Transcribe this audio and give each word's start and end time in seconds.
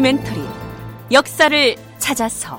다큐멘터리 0.00 0.40
역사를 1.12 1.76
찾아서 1.98 2.58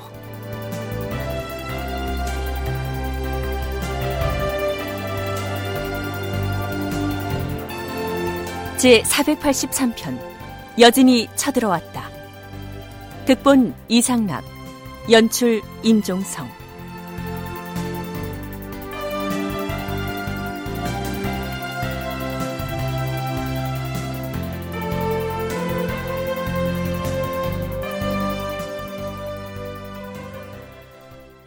제 8.77 9.01
483편 9.01 10.19
여진이 10.77 11.29
쳐들어왔다. 11.35 12.09
극본 13.25 13.73
이상락 13.87 14.43
연출 15.09 15.63
임종성 15.81 16.60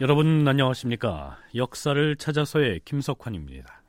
여러분 0.05 0.47
안녕하십니까? 0.47 1.39
역사를 1.55 2.15
찾아서의 2.15 2.81
김석환입니다. 2.85 3.81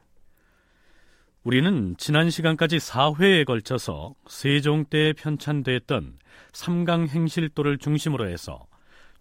우리는 1.45 1.95
지난 1.99 2.31
시간까지 2.31 2.79
4회에 2.79 3.45
걸쳐서 3.45 4.15
세종 4.27 4.87
때에 4.87 5.13
편찬됐던 5.13 6.19
삼강행실도를 6.55 7.77
중심으로 7.77 8.31
해서 8.31 8.67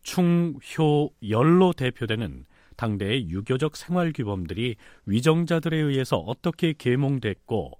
충효열로 0.03 1.73
대표되는 1.73 2.45
당대의 2.77 3.27
유교적 3.27 3.75
생활규범들이 3.75 4.77
위정자들에 5.05 5.75
의해서 5.75 6.15
어떻게 6.19 6.73
계몽됐고 6.77 7.71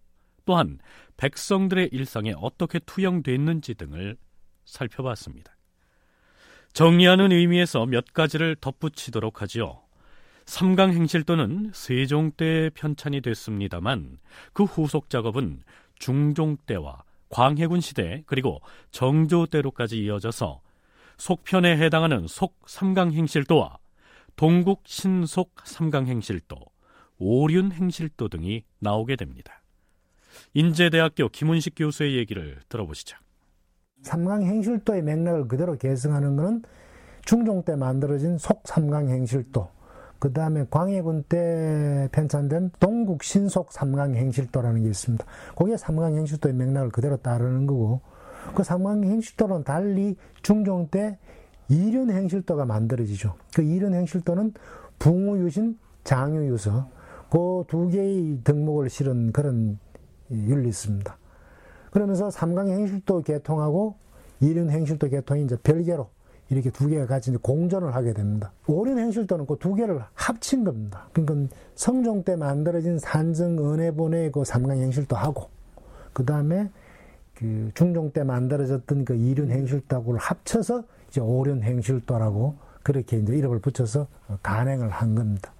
또한 0.43 0.77
백성들의 1.15 1.87
일상에 1.93 2.33
어떻게 2.35 2.79
투영됐는지 2.79 3.75
등을 3.75 4.17
살펴봤습니다. 4.65 5.54
정리하는 6.75 7.31
의미에서 7.31 7.85
몇 7.85 8.13
가지를 8.13 8.57
덧붙이도록 8.59 9.41
하지요. 9.41 9.79
삼강 10.45 10.91
행실도는 10.91 11.71
세종 11.73 12.31
때 12.31 12.69
편찬이 12.73 13.21
됐습니다만 13.21 14.19
그 14.51 14.65
후속 14.65 15.09
작업은 15.09 15.63
중종 15.99 16.57
때와 16.65 17.03
광해군 17.29 17.79
시대 17.79 18.23
그리고 18.25 18.59
정조 18.91 19.45
때로까지 19.45 20.03
이어져서 20.03 20.59
속편에 21.15 21.77
해당하는 21.77 22.27
속 22.27 22.57
삼강 22.67 23.13
행실도와 23.13 23.77
동국 24.35 24.83
신속 24.85 25.55
삼강 25.63 26.07
행실도, 26.07 26.57
오륜 27.17 27.71
행실도 27.71 28.27
등이 28.27 28.63
나오게 28.79 29.15
됩니다. 29.15 29.61
인제대학교 30.53 31.29
김은식 31.29 31.75
교수의 31.77 32.17
얘기를 32.17 32.59
들어보시죠. 32.67 33.15
삼강행실도의 34.03 35.01
맥락을 35.01 35.47
그대로 35.47 35.77
계승하는 35.77 36.35
것은 36.35 36.63
중종 37.25 37.63
때 37.63 37.75
만들어진 37.75 38.37
속삼강행실도, 38.37 39.67
그 40.19 40.31
다음에 40.31 40.65
광해군 40.69 41.23
때 41.27 42.07
편찬된 42.11 42.71
동국 42.79 43.23
신속 43.23 43.71
삼강행실도라는 43.71 44.83
게 44.83 44.89
있습니다. 44.89 45.25
거기에 45.55 45.77
삼강행실도의 45.77 46.53
맥락을 46.53 46.89
그대로 46.89 47.17
따르는 47.17 47.65
거고, 47.65 48.01
그 48.53 48.63
삼강행실도는 48.63 49.63
달리 49.63 50.15
중종 50.43 50.87
때 50.89 51.17
이륜행실도가 51.69 52.65
만들어지죠. 52.65 53.33
그 53.55 53.63
이륜행실도는 53.63 54.53
붕우유신, 54.99 55.79
장유유서, 56.03 56.89
그 57.29 57.65
두 57.67 57.89
개의 57.89 58.39
덕목을 58.43 58.89
실은 58.89 59.31
그런 59.31 59.79
윤리 60.31 60.69
있습니다. 60.69 61.17
그러면서 61.95 62.29
삼강 62.29 62.67
행실도 62.67 63.21
개통하고 63.21 63.95
이륜 64.41 64.69
행실도 64.69 65.07
개통이 65.07 65.45
이제 65.45 65.55
별개로 65.63 66.09
이렇게 66.49 66.69
두 66.69 66.89
개가 66.89 67.05
같이 67.05 67.31
공존을 67.31 67.95
하게 67.95 68.11
됩니다. 68.11 68.51
오륜 68.67 68.99
행실도는 68.99 69.45
그 69.45 69.55
두 69.57 69.75
개를 69.75 70.01
합친 70.13 70.65
겁니다. 70.65 71.07
그러니까 71.13 71.55
성종 71.75 72.25
때 72.25 72.35
만들어진 72.35 72.99
산정 72.99 73.59
은혜본의 73.59 74.33
그 74.33 74.43
삼강 74.43 74.77
행실도 74.77 75.15
하고, 75.15 75.47
그 76.11 76.25
다음에 76.25 76.69
그 77.33 77.71
중종 77.73 78.11
때 78.11 78.25
만들어졌던 78.25 79.05
그 79.05 79.15
이륜 79.15 79.49
행실도하고를 79.49 80.19
합쳐서 80.19 80.83
이제 81.07 81.21
오륜 81.21 81.63
행실도라고 81.63 82.55
그렇게 82.83 83.19
이제 83.19 83.37
이름을 83.37 83.59
붙여서 83.59 84.07
간행을 84.43 84.89
한 84.89 85.15
겁니다. 85.15 85.53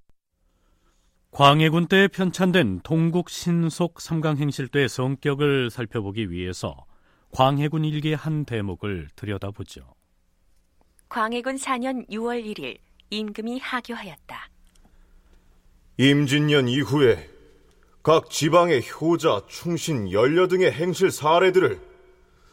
광해군 1.36 1.88
때 1.88 2.08
편찬된 2.08 2.80
동국 2.86 3.30
신속 3.30 4.00
삼강행실도의 4.00 4.88
성격을 4.88 5.70
살펴보기 5.70 6.32
위해서 6.32 6.86
광해군 7.32 7.84
일기의 7.84 8.16
한 8.16 8.46
대목을 8.46 9.10
들여다보죠. 9.18 9.82
광해군 11.10 11.58
4년 11.58 12.10
6월 12.10 12.42
1일 12.42 12.78
임금이 13.10 13.60
하교하였다. 13.60 14.50
임진년 15.98 16.70
이후에 16.70 17.30
각 18.02 18.30
지방의 18.30 18.84
효자, 18.90 19.42
충신, 19.50 20.14
연려 20.14 20.48
등의 20.48 20.72
행실 20.72 21.12
사례들을 21.12 21.82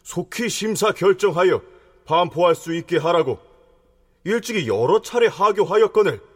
속히 0.02 0.48
심사 0.48 0.90
결정하여 0.90 1.62
반포할 2.04 2.56
수 2.56 2.74
있게 2.74 2.98
하라고 2.98 3.38
일찍이 4.24 4.66
여러 4.66 5.00
차례 5.00 5.28
하교하였거늘 5.28 6.31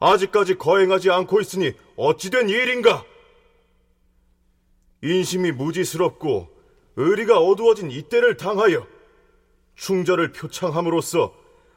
아직까지 0.00 0.56
거행하지 0.56 1.10
않고 1.10 1.40
있으니 1.40 1.72
어찌된 1.96 2.48
일인가? 2.48 3.04
인심이 5.02 5.52
무지스럽고 5.52 6.48
의리가 6.96 7.38
어두워진 7.38 7.90
이때를 7.90 8.36
당하여 8.36 8.86
충절을 9.76 10.32
표창함으로써 10.32 11.34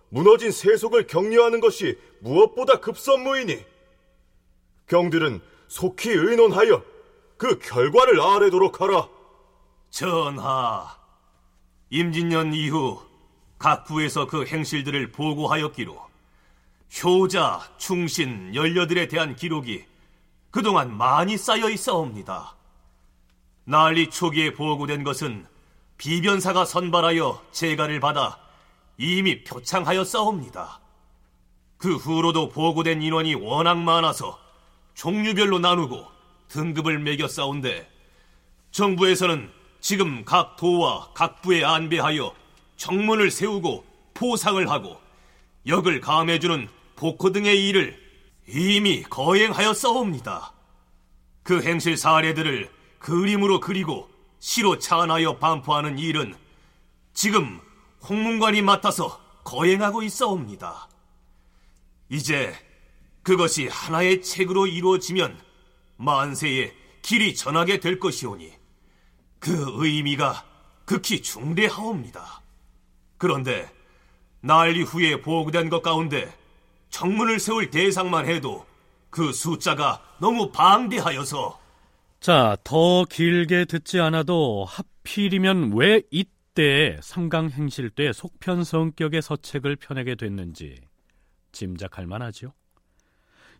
무너진 0.09 0.51
세속을 0.51 1.07
격려하는 1.07 1.59
것이 1.59 1.97
무엇보다 2.19 2.79
급선무이니 2.79 3.63
경들은 4.87 5.41
속히 5.67 6.09
의논하여 6.11 6.83
그 7.37 7.59
결과를 7.59 8.21
아래도록 8.21 8.81
하라. 8.81 9.09
전하, 9.89 10.97
임진년 11.89 12.53
이후 12.53 13.01
각 13.57 13.85
부에서 13.85 14.27
그 14.27 14.45
행실들을 14.45 15.11
보고하였기로 15.11 16.12
효자, 17.01 17.61
충신, 17.77 18.53
연려들에 18.53 19.07
대한 19.07 19.35
기록이 19.35 19.83
그동안 20.51 20.95
많이 20.95 21.37
쌓여 21.37 21.69
있사옵니다. 21.69 22.55
난리 23.63 24.09
초기에 24.09 24.53
보고된 24.53 25.03
것은 25.03 25.47
비변사가 25.97 26.65
선발하여 26.65 27.45
재가를 27.51 27.99
받아 27.99 28.37
이미 28.97 29.43
표창하였사옵니다. 29.43 30.79
그 31.77 31.95
후로도 31.95 32.49
보고된 32.49 33.01
인원이 33.01 33.35
워낙 33.35 33.75
많아서 33.75 34.39
종류별로 34.93 35.59
나누고 35.59 36.05
등급을 36.49 36.99
매겨 36.99 37.27
싸운데 37.27 37.89
정부에서는 38.71 39.51
지금 39.81 40.23
각 40.23 40.55
도와 40.55 41.09
각 41.13 41.41
부에 41.41 41.63
안배하여 41.63 42.33
정문을 42.77 43.31
세우고 43.31 43.85
포상을 44.13 44.69
하고 44.69 45.01
역을 45.65 45.99
감해주는 45.99 46.69
복호 46.95 47.31
등의 47.31 47.67
일을 47.67 47.99
이미 48.47 49.03
거행하였사옵니다. 49.03 50.53
그 51.43 51.61
행실 51.61 51.97
사례들을 51.97 52.69
그림으로 52.99 53.59
그리고 53.59 54.09
시로 54.39 54.77
차안하여 54.77 55.37
반포하는 55.37 55.99
일은 55.99 56.35
지금 57.13 57.59
홍문관이 58.09 58.61
맡아서 58.61 59.19
거행하고 59.43 60.03
있사옵니다. 60.03 60.89
이제 62.09 62.53
그것이 63.23 63.67
하나의 63.67 64.21
책으로 64.21 64.67
이루어지면 64.67 65.39
만세에 65.97 66.73
길이 67.01 67.35
전하게 67.35 67.79
될 67.79 67.99
것이오니 67.99 68.51
그 69.39 69.65
의미가 69.77 70.45
극히 70.85 71.21
중대하옵니다. 71.21 72.41
그런데 73.17 73.71
난리 74.41 74.81
후에 74.83 75.21
보고된 75.21 75.69
것 75.69 75.81
가운데 75.81 76.33
정문을 76.93 77.39
세울 77.39 77.71
대상만 77.71 78.27
해도 78.27 78.65
그 79.09 79.33
숫자가 79.33 80.01
너무 80.21 80.51
방대하여서 80.51 81.59
자, 82.19 82.55
더 82.63 83.03
길게 83.05 83.65
듣지 83.65 83.99
않아도 83.99 84.63
하필이면 84.63 85.73
왜 85.75 86.03
이때 86.11 86.97
삼강 87.01 87.49
행실 87.49 87.89
때 87.89 88.13
속편 88.13 88.63
성격의 88.63 89.23
서책을 89.23 89.75
펴내게 89.75 90.15
됐는지 90.15 90.79
짐작할 91.51 92.05
만하지요. 92.05 92.53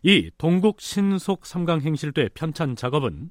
이 0.02 0.30
동국 0.38 0.80
신속 0.80 1.44
삼강 1.44 1.80
행실대 1.80 2.28
편찬 2.34 2.76
작업은 2.76 3.30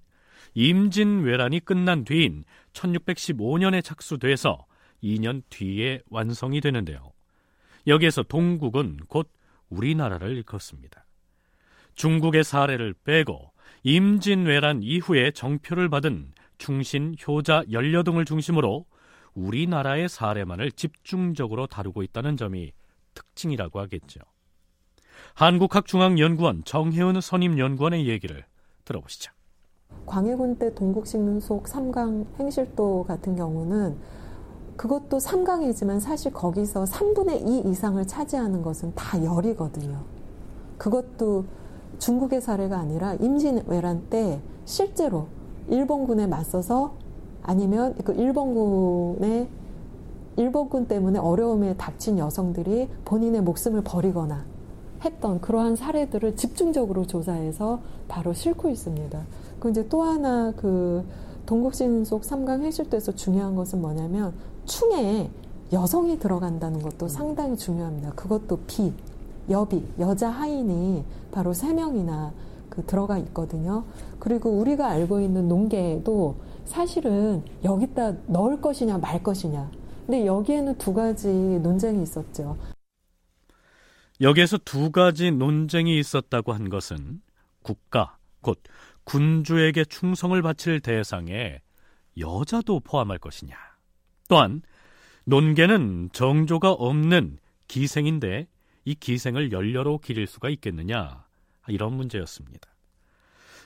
임진왜란이 0.54 1.62
끝난 1.62 2.04
뒤인 2.04 2.44
1615년에 2.74 3.82
착수돼서 3.84 4.66
2년 5.02 5.44
뒤에 5.50 6.02
완성이 6.10 6.60
되는데요. 6.60 7.14
여기에서 7.88 8.22
동국은 8.24 9.00
곧 9.08 9.32
우리나라를 9.74 10.38
일컫습니다. 10.38 11.06
중국의 11.96 12.44
사례를 12.44 12.94
빼고 13.04 13.52
임진왜란 13.84 14.82
이후에 14.84 15.32
정표를 15.32 15.90
받은 15.90 16.34
충신, 16.58 17.16
효자, 17.28 17.64
연려 17.72 18.04
등을 18.04 18.26
중심으로 18.26 18.86
우리나라의 19.34 20.08
사례만을 20.10 20.72
집중적으로 20.72 21.68
다루고 21.68 22.04
있다는 22.04 22.38
점이 22.38 22.72
특징이라고 23.14 23.80
하겠죠. 23.82 24.22
한국학중앙연구원 25.36 26.64
정혜은 26.64 27.20
선임연구원의 27.22 28.08
얘기를 28.08 28.46
들어보시죠. 28.86 29.32
광해군 30.06 30.58
때 30.58 30.74
동국신속 30.74 31.66
3강 31.66 32.40
행실도 32.40 33.04
같은 33.04 33.36
경우는 33.36 33.98
그것도 34.78 35.18
3강이지만 35.18 36.00
사실 36.00 36.34
거기서 36.34 36.86
3분의 36.86 37.48
2 37.48 37.70
이상을 37.70 38.06
차지하는 38.06 38.62
것은 38.62 38.94
다 38.96 39.24
열이거든요. 39.24 40.00
그것도 40.78 41.46
중국의 42.00 42.42
사례가 42.42 42.78
아니라 42.78 43.14
임진왜란 43.16 44.08
때 44.10 44.42
실제로 44.66 45.28
일본군에 45.70 46.28
맞서서 46.28 46.94
아니면 47.44 47.96
그 48.04 48.14
일본군의 48.14 49.48
일본군 50.36 50.88
때문에 50.88 51.20
어려움에 51.20 51.76
닥친 51.78 52.18
여성들이 52.18 52.90
본인의 53.06 53.42
목숨을 53.42 53.84
버리거나 53.84 54.46
했던 55.06 55.42
그러한 55.42 55.76
사례들을 55.76 56.36
집중적으로 56.36 57.06
조사해서 57.06 57.82
바로 58.08 58.34
싣고 58.34 58.70
있습니다. 58.70 59.22
그 59.60 59.70
이제 59.70 59.88
또 59.90 60.02
하나 60.02 60.54
그 60.56 61.06
동국신 61.46 62.06
속 62.06 62.22
3강 62.24 62.64
해실도에서 62.64 63.12
중요한 63.14 63.56
것은 63.56 63.82
뭐냐면 63.82 64.34
충에 64.66 65.30
여성이 65.72 66.20
들어간다는 66.20 66.82
것도 66.82 67.08
상당히 67.08 67.58
중요합니다. 67.58 68.12
그것도 68.14 68.60
비, 68.68 68.94
여비, 69.50 69.84
여자 70.00 70.30
하인이 70.30 71.04
바로 71.32 71.54
세 71.54 71.74
명이나 71.74 72.32
그 72.70 72.86
들어가 72.86 73.18
있거든요. 73.20 73.84
그리고 74.20 74.52
우리가 74.52 74.88
알고 74.90 75.20
있는 75.20 75.48
농계도 75.48 76.38
사실은 76.66 77.44
여기다 77.64 78.14
넣을 78.28 78.62
것이냐 78.62 78.98
말 78.98 79.22
것이냐. 79.22 79.70
근데 80.06 80.26
여기에는 80.26 80.78
두 80.78 80.94
가지 80.94 81.28
논쟁이 81.28 82.04
있었죠. 82.04 82.58
여기에서 84.22 84.58
두 84.64 84.92
가지 84.92 85.32
논쟁이 85.32 86.00
있었다고 86.00 86.54
한 86.54 86.70
것은 86.70 87.22
국가, 87.62 88.18
곧 88.42 88.62
군주에게 89.06 89.86
충성을 89.86 90.40
바칠 90.42 90.80
대상에 90.82 91.60
여자도 92.18 92.82
포함할 92.82 93.18
것이냐. 93.18 93.73
또한 94.34 94.64
논계는 95.26 96.10
정조가 96.12 96.72
없는 96.72 97.38
기생인데 97.68 98.48
이 98.84 98.96
기생을 98.96 99.52
연료로 99.52 100.00
기릴 100.00 100.26
수가 100.26 100.50
있겠느냐. 100.50 101.24
이런 101.68 101.94
문제였습니다. 101.94 102.68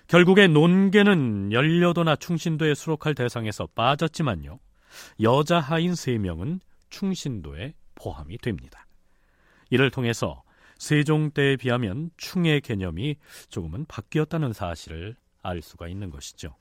결국에 0.08 0.48
논계는 0.48 1.54
연료도나 1.54 2.18
충신도에 2.18 2.76
수록할 2.76 3.16
대상에서 3.16 3.68
빠졌지만요. 3.76 4.60
여자 5.22 5.62
하인 5.62 5.94
3명은 5.94 6.60
충신도에 6.90 7.74
포함이 7.96 8.38
됩니다. 8.40 8.86
이를 9.70 9.90
통해서 9.90 10.44
세종 10.78 11.32
때에 11.32 11.56
비하면 11.56 12.10
충의 12.18 12.60
개념이 12.60 13.16
조금은 13.48 13.86
바뀌었다는 13.86 14.52
사실을 14.52 15.16
알 15.42 15.62
수가 15.62 15.88
있는 15.88 16.10
것이죠. 16.10 16.58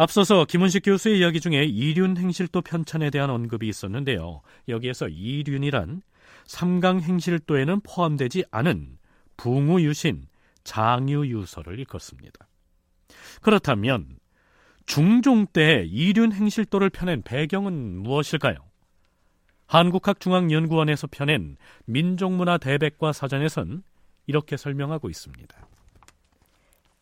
앞서서 0.00 0.46
김은식 0.46 0.84
교수의 0.86 1.18
이야기 1.18 1.40
중에 1.40 1.62
이륜 1.62 2.16
행실도 2.16 2.62
편찬에 2.62 3.10
대한 3.10 3.28
언급이 3.28 3.68
있었는데요. 3.68 4.40
여기에서 4.66 5.08
이륜이란 5.08 6.00
삼강 6.46 7.02
행실도에는 7.02 7.80
포함되지 7.82 8.44
않은 8.50 8.96
붕우유신, 9.36 10.24
장유유서를 10.64 11.78
일컫습니다. 11.80 12.48
그렇다면 13.42 14.16
중종 14.86 15.46
때 15.46 15.84
이륜 15.86 16.32
행실도를 16.32 16.88
펴낸 16.88 17.20
배경은 17.20 17.98
무엇일까요? 17.98 18.56
한국학중앙연구원에서 19.66 21.08
펴낸 21.08 21.58
민족문화 21.84 22.56
대백과 22.56 23.12
사전에선 23.12 23.82
이렇게 24.26 24.56
설명하고 24.56 25.10
있습니다. 25.10 25.68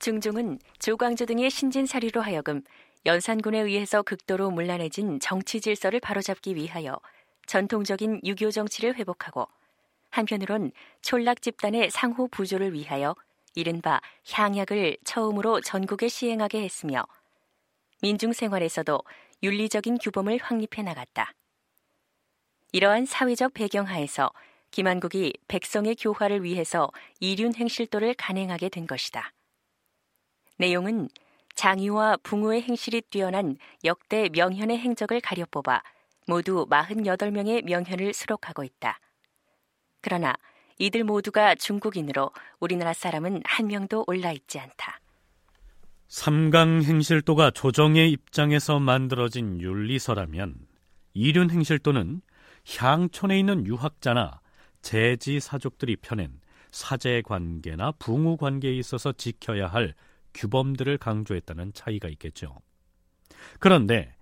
중종은 0.00 0.58
조광조 0.78 1.26
등의 1.26 1.50
신진사리로 1.50 2.20
하여금 2.20 2.62
연산군에 3.08 3.60
의해서 3.60 4.02
극도로 4.02 4.50
문란해진 4.50 5.18
정치 5.18 5.62
질서를 5.62 5.98
바로잡기 5.98 6.54
위하여 6.54 7.00
전통적인 7.46 8.20
유교 8.26 8.50
정치를 8.50 8.96
회복하고 8.96 9.48
한편으론 10.10 10.72
촌락 11.00 11.40
집단의 11.40 11.90
상호 11.90 12.28
부조를 12.28 12.74
위하여 12.74 13.16
이른바 13.54 14.02
향약을 14.30 14.98
처음으로 15.04 15.62
전국에 15.62 16.08
시행하게 16.08 16.62
했으며 16.62 17.06
민중 18.02 18.34
생활에서도 18.34 19.00
윤리적인 19.42 19.96
규범을 19.96 20.38
확립해 20.42 20.82
나갔다. 20.82 21.32
이러한 22.72 23.06
사회적 23.06 23.54
배경 23.54 23.86
하에서 23.86 24.30
김한국이 24.70 25.32
백성의 25.48 25.96
교화를 25.96 26.44
위해서 26.44 26.92
이륜 27.20 27.54
행실도를 27.54 28.12
간행하게 28.18 28.68
된 28.68 28.86
것이다. 28.86 29.32
내용은 30.58 31.08
장유와 31.58 32.18
붕우의 32.22 32.62
행실이 32.62 33.02
뛰어난 33.10 33.56
역대 33.82 34.28
명현의 34.28 34.78
행적을 34.78 35.20
가려 35.20 35.44
뽑아 35.50 35.82
모두 36.28 36.68
48명의 36.70 37.64
명현을 37.64 38.14
수록하고 38.14 38.62
있다. 38.62 39.00
그러나 40.00 40.34
이들 40.78 41.02
모두가 41.02 41.56
중국인으로 41.56 42.30
우리나라 42.60 42.92
사람은 42.92 43.42
한 43.44 43.66
명도 43.66 44.04
올라 44.06 44.30
있지 44.30 44.60
않다. 44.60 45.00
삼강 46.06 46.84
행실도가 46.84 47.50
조정의 47.50 48.12
입장에서 48.12 48.78
만들어진 48.78 49.60
윤리서라면 49.60 50.54
이륜 51.12 51.50
행실도는 51.50 52.20
향촌에 52.78 53.36
있는 53.36 53.66
유학자나 53.66 54.40
재지 54.80 55.40
사족들이 55.40 55.96
펴낸 55.96 56.40
사제 56.70 57.20
관계나 57.22 57.94
붕우 57.98 58.36
관계에 58.36 58.74
있어서 58.74 59.10
지켜야 59.10 59.66
할 59.66 59.94
규범들을 60.38 60.98
강조했다는 60.98 61.72
차이가 61.74 62.08
있겠죠. 62.08 62.54
그런데 63.58 64.14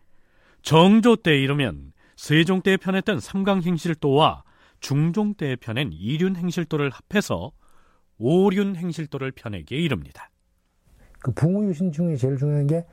정조 0.63 1.17
때 1.17 1.39
이르면 1.39 1.93
세종 2.17 2.63
때에 2.63 2.77
편했던 2.77 3.21
삼강 3.21 3.63
행실도와 3.63 4.43
중종 4.81 5.35
때에 5.35 5.57
편엔 5.57 5.93
이륜 5.93 6.37
행실도를 6.37 6.91
합해서 6.91 7.53
오륜 8.19 8.77
행실도를 8.77 9.33
펴내기에 9.33 9.79
이릅니다. 9.79 10.31
그 11.21 11.33
붕우유신 11.33 11.93
중에 11.93 12.17
제일 12.17 12.37
중요한 12.37 12.67
게 12.67 12.85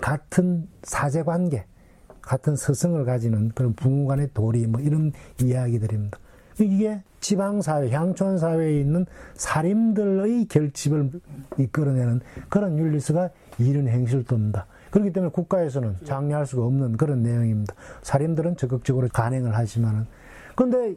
같은 0.00 0.68
사제 0.82 1.22
관계, 1.22 1.64
같은 2.22 2.54
스승을 2.54 3.04
가지는 3.04 3.50
그런 3.50 3.74
붕우간의 3.74 4.30
도리 4.34 4.66
뭐 4.66 4.80
이런 4.80 5.12
이야기들입니다. 5.42 6.18
이게 6.58 7.02
지방사회, 7.20 7.90
향촌사회에 7.90 8.80
있는 8.80 9.06
사림들의 9.34 10.46
결집을 10.46 11.10
이끌어내는 11.58 12.20
그런 12.48 12.78
윤리서가 12.78 13.30
이른 13.58 13.88
행실도입니다. 13.88 14.66
그렇기 14.90 15.12
때문에 15.12 15.30
국가에서는 15.30 15.98
장려할 16.04 16.46
수가 16.46 16.64
없는 16.64 16.96
그런 16.96 17.22
내용입니다. 17.22 17.74
사림들은 18.02 18.56
적극적으로 18.56 19.08
간행을 19.12 19.54
하지만은. 19.56 20.06
그런데 20.56 20.96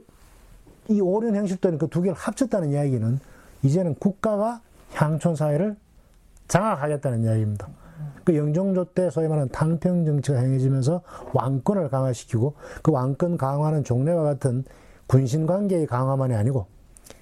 이 0.89 0.99
오륜 0.99 1.35
행실도는 1.35 1.77
그 1.77 1.87
두 1.87 2.01
개를 2.01 2.15
합쳤다는 2.17 2.71
이야기는 2.71 3.19
이제는 3.61 3.95
국가가 3.95 4.61
향촌사회를 4.93 5.75
장악하겠다는 6.47 7.23
이야기입니다. 7.23 7.67
그 8.23 8.35
영종조 8.35 8.85
때 8.85 9.09
소위 9.09 9.27
말하는 9.27 9.49
탕평 9.49 10.05
정치가 10.05 10.39
행해지면서 10.39 11.01
왕권을 11.33 11.89
강화시키고 11.89 12.53
그 12.81 12.91
왕권 12.91 13.37
강화는 13.37 13.83
종래와 13.83 14.23
같은 14.23 14.63
군신 15.13 15.45
관계의 15.45 15.85
강화만이 15.85 16.33
아니고 16.33 16.65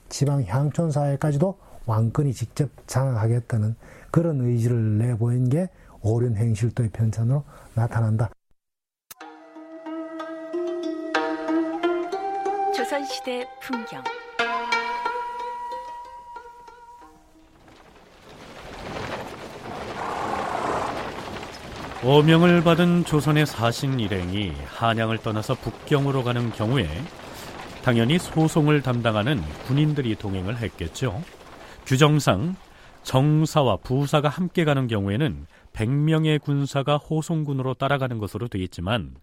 지방 0.07 0.45
향촌 0.45 0.91
사회까지도 0.91 1.57
왕권이 1.85 2.33
직접 2.33 2.69
장악하겠다는 2.87 3.75
그런 4.11 4.39
의지를 4.39 4.97
내보인 4.97 5.49
게 5.49 5.67
오륜 6.01 6.37
행실도의 6.37 6.91
편찬으로 6.93 7.43
나타난다. 7.73 8.29
조선시대 12.73 13.45
풍경 13.61 14.01
어명을 22.05 22.63
받은 22.63 23.03
조선의 23.03 23.45
사신 23.45 23.99
일행이 23.99 24.53
한양을 24.67 25.17
떠나서 25.17 25.55
북경으로 25.55 26.23
가는 26.23 26.51
경우에 26.53 26.87
당연히 27.83 28.19
소송을 28.19 28.81
담당하는 28.81 29.41
군인들이 29.65 30.15
동행을 30.15 30.57
했겠죠. 30.57 31.21
규정상 31.85 32.55
정사와 33.03 33.77
부사가 33.77 34.29
함께 34.29 34.63
가는 34.65 34.87
경우에는 34.87 35.47
100명의 35.73 36.39
군사가 36.39 36.97
호송군으로 36.97 37.73
따라가는 37.73 38.19
것으로 38.19 38.47
되어 38.47 38.61
있지만 38.61 39.15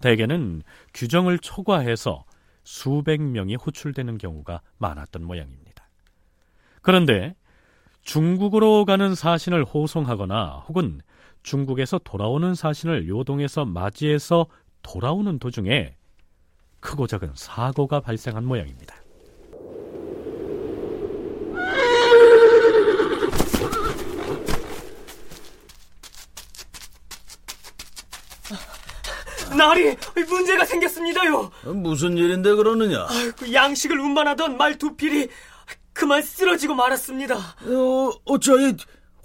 대개는 0.00 0.62
규정을 0.94 1.38
초과해서 1.38 2.24
수백 2.64 3.20
명이 3.20 3.56
호출되는 3.56 4.16
경우가 4.16 4.62
많았던 4.78 5.24
모양입니다. 5.24 5.88
그런데 6.80 7.34
중국으로 8.02 8.86
가는 8.86 9.14
사신을 9.14 9.64
호송하거나 9.64 10.64
혹은 10.68 11.02
중국에서 11.42 11.98
돌아오는 11.98 12.54
사신을 12.54 13.08
요동에서 13.08 13.66
맞이해서 13.66 14.46
돌아오는 14.82 15.38
도중에 15.38 15.97
크고 16.80 17.06
작은 17.06 17.32
사고가 17.34 18.00
발생한 18.00 18.44
모양입니다. 18.44 18.94
나리 29.56 29.96
문제가 30.28 30.64
생겼습니다요. 30.64 31.50
무슨 31.74 32.16
일인데 32.16 32.54
그러느냐? 32.54 33.06
아이고, 33.08 33.52
양식을 33.52 33.98
운반하던 33.98 34.56
말 34.56 34.78
두 34.78 34.94
필이 34.94 35.28
그만 35.92 36.22
쓰러지고 36.22 36.74
말았습니다. 36.74 37.34
어, 37.36 38.10
어째 38.26 38.76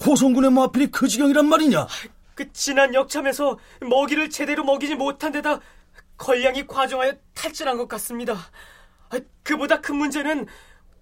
호성군의 0.03 0.51
마필이 0.51 0.87
그 0.87 1.07
지경이란 1.07 1.47
말이냐? 1.47 1.85
그 2.33 2.51
지난 2.51 2.95
역참에서 2.95 3.59
먹이를 3.81 4.29
제대로 4.31 4.63
먹이지 4.63 4.95
못한 4.95 5.31
데다 5.31 5.59
걸량이 6.27 6.65
과중하여 6.67 7.13
탈진한 7.33 7.77
것 7.77 7.87
같습니다. 7.89 8.33
아, 9.09 9.19
그보다 9.43 9.81
큰 9.81 9.97
문제는 9.97 10.47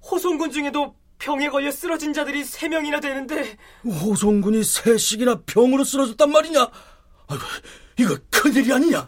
호송군 0.04 0.50
중에도 0.50 0.96
병에 1.20 1.48
걸려 1.50 1.70
쓰러진 1.70 2.12
자들이 2.14 2.44
세 2.44 2.68
명이나 2.68 3.00
되는데 3.00 3.56
호송군이 3.84 4.62
3씩이나 4.62 5.46
병으로 5.46 5.84
쓰러졌단 5.84 6.32
말이냐? 6.32 6.68
아이고, 7.28 7.44
이거 8.00 8.18
큰일이 8.32 8.74
아니냐? 8.74 9.08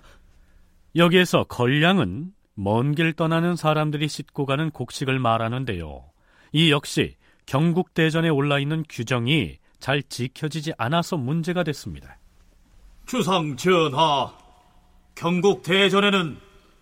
여기에서 0.95 1.43
걸량은 1.45 2.31
먼 2.53 2.93
길 2.93 3.13
떠나는 3.13 3.55
사람들이 3.55 4.07
씻고 4.07 4.45
가는 4.45 4.69
곡식을 4.69 5.17
말하는데요. 5.17 6.05
이 6.51 6.69
역시 6.71 7.15
경국대전에 7.47 8.29
올라있는 8.29 8.85
규정이 8.87 9.57
잘 9.79 10.03
지켜지지 10.03 10.73
않아서 10.77 11.17
문제가 11.17 11.63
됐습니다. 11.63 12.19
주상 13.07 13.57
전하, 13.57 14.31
경국 15.15 15.63
대전에는 15.63 16.39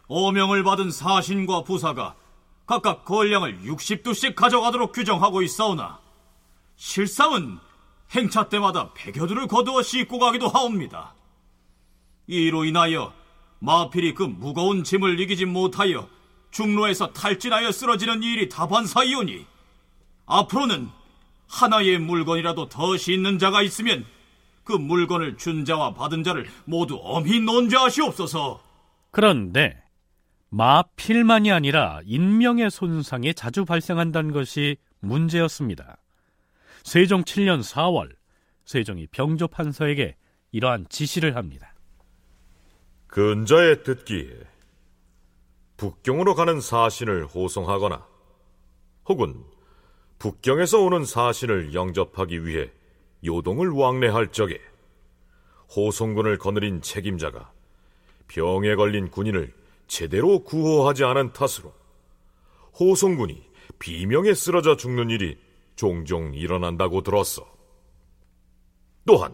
오명을 0.08 0.64
받은 0.64 0.92
사신과 0.92 1.64
부사가 1.64 2.16
각각 2.66 3.06
권량을 3.06 3.64
60두씩 3.64 4.36
가져가도록 4.36 4.94
규정하고 4.94 5.42
있사오나 5.42 6.00
실상은 6.76 7.60
행차 8.12 8.50
때마다 8.50 8.92
백여두를 8.94 9.48
거두어 9.48 9.82
싣고 9.82 10.20
가기도 10.20 10.48
하옵니다. 10.48 11.14
이로 12.28 12.66
인하여 12.66 13.14
마필이 13.60 14.16
그 14.16 14.24
무거운 14.24 14.84
짐을 14.84 15.20
이기지 15.20 15.46
못하여 15.46 16.08
중로에서 16.52 17.14
탈진하여 17.14 17.72
쓰러지는 17.72 18.24
일이 18.24 18.50
다반사이오니 18.50 19.46
앞으로는 20.26 20.90
하나의 21.48 22.00
물건이라도 22.00 22.70
더 22.70 22.98
싣는 22.98 23.40
자가 23.40 23.62
있으면 23.62 24.06
그 24.64 24.74
물건을 24.74 25.38
준 25.38 25.66
자와 25.66 25.94
받은 25.94 26.24
자를 26.24 26.48
모두 26.66 27.00
엄히 27.02 27.40
논죄하시옵소서. 27.40 28.62
그런데 29.12 29.82
마필만이 30.50 31.52
아니라 31.52 32.02
인명의 32.06 32.70
손상이 32.70 33.34
자주 33.34 33.66
발생한다는 33.66 34.32
것이 34.32 34.78
문제였습니다. 35.00 35.98
세종 36.84 37.24
7년 37.24 37.62
4월 37.64 38.10
세종이 38.66 39.08
병조 39.08 39.48
판서에게 39.48 40.16
이러한 40.52 40.86
지시를 40.90 41.36
합니다. 41.36 41.74
근자의 43.08 43.84
듣기에 43.84 44.30
북경으로 45.78 46.36
가는 46.36 46.62
사신을 46.62 47.26
호송하거나 47.26 48.06
혹은 49.06 49.44
북경에서 50.20 50.80
오는 50.80 51.04
사신을 51.04 51.74
영접하기 51.74 52.46
위해 52.46 52.70
요동을 53.26 53.70
왕래할 53.70 54.32
적에 54.32 54.60
호송군을 55.76 56.38
거느린 56.38 56.82
책임자가 56.82 57.52
병에 58.28 58.76
걸린 58.76 59.10
군인을 59.10 59.54
제대로 59.88 60.44
구호하지 60.44 61.04
않은 61.04 61.34
탓으로 61.34 61.74
호송군이 62.80 63.44
비명에 63.80 64.34
쓰러져 64.34 64.76
죽는 64.76 65.10
일이 65.10 65.38
종종 65.76 66.34
일어난다고 66.34 67.02
들었어. 67.02 67.50
또한 69.06 69.34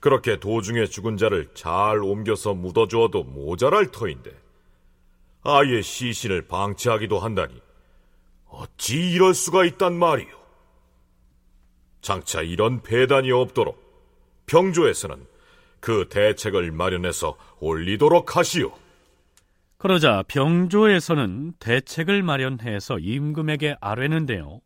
그렇게 0.00 0.38
도중에 0.38 0.86
죽은 0.86 1.16
자를 1.16 1.48
잘 1.54 2.02
옮겨서 2.02 2.54
묻어주어도 2.54 3.24
모자랄 3.24 3.90
터인데 3.90 4.30
아예 5.42 5.82
시신을 5.82 6.46
방치하기도 6.46 7.18
한다니 7.18 7.60
어찌 8.46 9.10
이럴 9.12 9.34
수가 9.34 9.64
있단 9.64 9.98
말이오. 9.98 10.37
장차 12.00 12.42
이런 12.42 12.82
배단이 12.82 13.30
없도록 13.32 13.82
병조에서는 14.46 15.26
그 15.80 16.08
대책을 16.08 16.72
마련해서 16.72 17.36
올리도록 17.60 18.36
하시오. 18.36 18.72
그러자 19.76 20.24
병조에서는 20.26 21.52
대책을 21.60 22.22
마련해서 22.22 22.98
임금에게 22.98 23.76
아뢰는데요. 23.80 24.60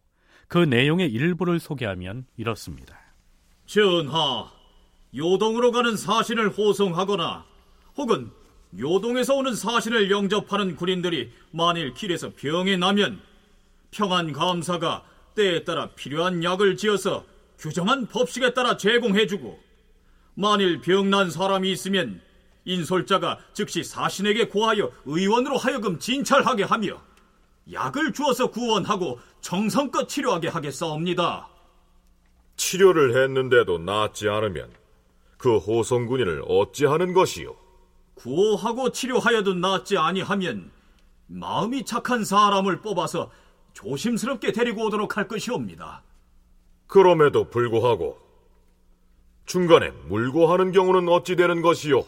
그 0.48 0.58
내용의 0.58 1.10
일부를 1.10 1.60
소개하면 1.60 2.26
이렇습니다. 2.36 2.98
전하, 3.66 4.50
요동으로 5.14 5.72
가는 5.72 5.96
사신을 5.96 6.50
호송하거나 6.50 7.44
혹은 7.96 8.30
요동에서 8.78 9.34
오는 9.34 9.54
사신을 9.54 10.10
영접하는 10.10 10.76
군인들이 10.76 11.30
만일 11.50 11.92
길에서 11.92 12.30
병이 12.34 12.78
나면 12.78 13.20
평안감사가 13.90 15.04
때에 15.34 15.64
따라 15.64 15.90
필요한 15.94 16.42
약을 16.42 16.76
지어서 16.76 17.24
규정한 17.58 18.06
법식에 18.06 18.54
따라 18.54 18.76
제공해주고 18.76 19.58
만일 20.34 20.80
병난 20.80 21.30
사람이 21.30 21.70
있으면 21.70 22.20
인솔자가 22.64 23.38
즉시 23.52 23.84
사신에게 23.84 24.48
고하여 24.48 24.90
의원으로 25.04 25.56
하여금 25.58 25.98
진찰하게 25.98 26.64
하며 26.64 27.00
약을 27.72 28.12
주어서 28.12 28.50
구원하고 28.50 29.18
정성껏 29.40 30.08
치료하게 30.08 30.48
하겠사옵니다. 30.48 31.48
치료를 32.56 33.22
했는데도 33.22 33.78
낫지 33.78 34.28
않으면 34.28 34.70
그 35.36 35.58
호성군인을 35.58 36.44
어찌하는 36.46 37.12
것이요? 37.12 37.56
구호하고 38.14 38.92
치료하여도 38.92 39.54
낫지 39.54 39.98
아니하면 39.98 40.70
마음이 41.26 41.84
착한 41.84 42.24
사람을 42.24 42.80
뽑아서 42.80 43.30
조심스럽게 43.72 44.52
데리고 44.52 44.86
오도록 44.86 45.16
할 45.16 45.28
것이옵니다. 45.28 46.02
그럼에도 46.86 47.48
불구하고 47.48 48.18
중간에 49.46 49.90
물고하는 50.08 50.72
경우는 50.72 51.08
어찌 51.08 51.36
되는 51.36 51.62
것이요? 51.62 52.04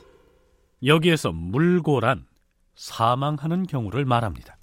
여기에서 0.85 1.33
물고란 1.33 2.27
사망하는 2.75 3.67
경우를 3.67 4.05
말합니다. 4.05 4.57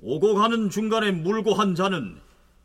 오고 0.00 0.34
가는 0.34 0.70
중간에 0.70 1.12
물고한 1.12 1.74
자는 1.74 2.20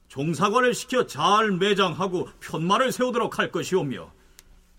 종사관을 0.08 0.74
시켜 0.74 1.06
잘 1.06 1.52
매장하고 1.52 2.28
편마를 2.40 2.92
세우도록 2.92 3.40
할 3.40 3.52
것이오며 3.52 4.12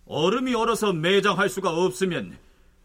얼음이 0.07 0.55
얼어서 0.55 0.93
매장할 0.93 1.49
수가 1.49 1.71
없으면 1.71 2.37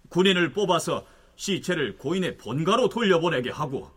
군인을 0.10 0.54
뽑아서 0.54 1.06
시체를 1.36 1.98
고인의 1.98 2.38
본가로 2.38 2.90
돌려보내게 2.90 3.50
하고 3.50 3.92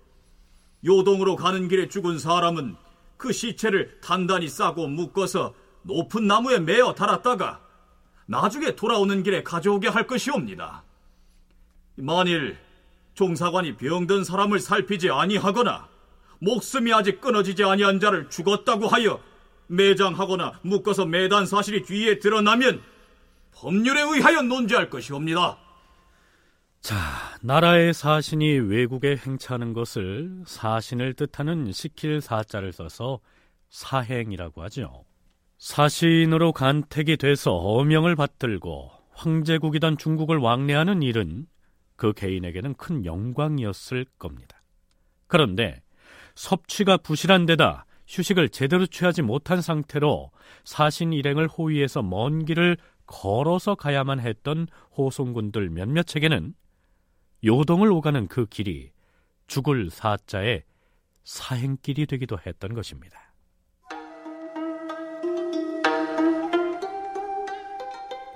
요동으로 0.84 1.36
가는 1.36 1.68
길에 1.68 1.88
죽은 1.88 2.18
사람은 2.18 2.76
그 3.16 3.32
시체를 3.32 3.98
단단히 4.00 4.48
싸고 4.48 4.86
묶어서 4.86 5.54
높은 5.82 6.26
나무에 6.26 6.58
매어 6.60 6.94
달았다가 6.94 7.60
나중에 8.26 8.76
돌아오는 8.76 9.22
길에 9.22 9.42
가져오게 9.42 9.88
할 9.88 10.06
것이옵니다. 10.06 10.84
만일 11.96 12.58
종사관이 13.14 13.76
병든 13.76 14.22
사람을 14.22 14.60
살피지 14.60 15.10
아니하거나 15.10 15.88
목숨이 16.38 16.92
아직 16.92 17.20
끊어지지 17.20 17.64
아니한 17.64 17.98
자를 17.98 18.28
죽었다고 18.30 18.86
하여 18.86 19.20
매장하거나 19.66 20.60
묶어서 20.62 21.04
매단 21.06 21.46
사실이 21.46 21.82
뒤에 21.82 22.20
드러나면 22.20 22.80
법률에 23.52 24.02
의하여 24.02 24.42
논죄할 24.42 24.88
것이옵니다. 24.88 25.58
자, 26.88 27.36
나라의 27.42 27.92
사신이 27.92 28.60
외국에 28.60 29.14
행차하는 29.14 29.74
것을 29.74 30.42
사신을 30.46 31.12
뜻하는 31.12 31.70
시킬 31.70 32.22
사자를 32.22 32.72
써서 32.72 33.20
사행이라고 33.68 34.62
하죠. 34.62 35.04
사신으로 35.58 36.52
간택이 36.52 37.18
돼서 37.18 37.52
어명을 37.52 38.16
받들고 38.16 38.90
황제국이던 39.10 39.98
중국을 39.98 40.38
왕래하는 40.38 41.02
일은 41.02 41.46
그 41.94 42.14
개인에게는 42.14 42.72
큰 42.76 43.04
영광이었을 43.04 44.06
겁니다. 44.18 44.62
그런데 45.26 45.82
섭취가 46.36 46.96
부실한 46.96 47.44
데다 47.44 47.84
휴식을 48.06 48.48
제대로 48.48 48.86
취하지 48.86 49.20
못한 49.20 49.60
상태로 49.60 50.30
사신 50.64 51.12
일행을 51.12 51.48
호위해서 51.48 52.00
먼 52.00 52.46
길을 52.46 52.78
걸어서 53.04 53.74
가야만 53.74 54.20
했던 54.20 54.66
호송군들 54.96 55.68
몇몇에게는 55.68 56.54
요동을 57.44 57.90
오가는 57.92 58.26
그 58.26 58.46
길이 58.46 58.90
죽을 59.46 59.90
사자의 59.90 60.64
사행길이 61.24 62.06
되기도 62.06 62.38
했던 62.44 62.74
것입니다. 62.74 63.32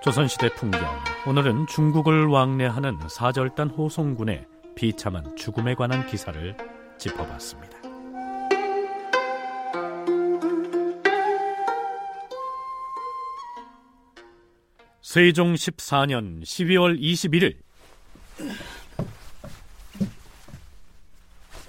조선시대 0.03 0.55
풍경 0.55 0.81
오늘은 1.27 1.69
중국을 1.69 2.27
왕래하는 2.27 3.09
사절단 3.09 3.71
호송군의 3.71 4.47
비참한 4.75 5.37
죽음에 5.37 5.75
관한 5.75 6.07
기사를 6.07 6.57
짚어봤습니다. 6.99 7.79
세종 15.01 15.55
14년 15.55 16.43
12월 16.43 16.99
21일 16.99 17.59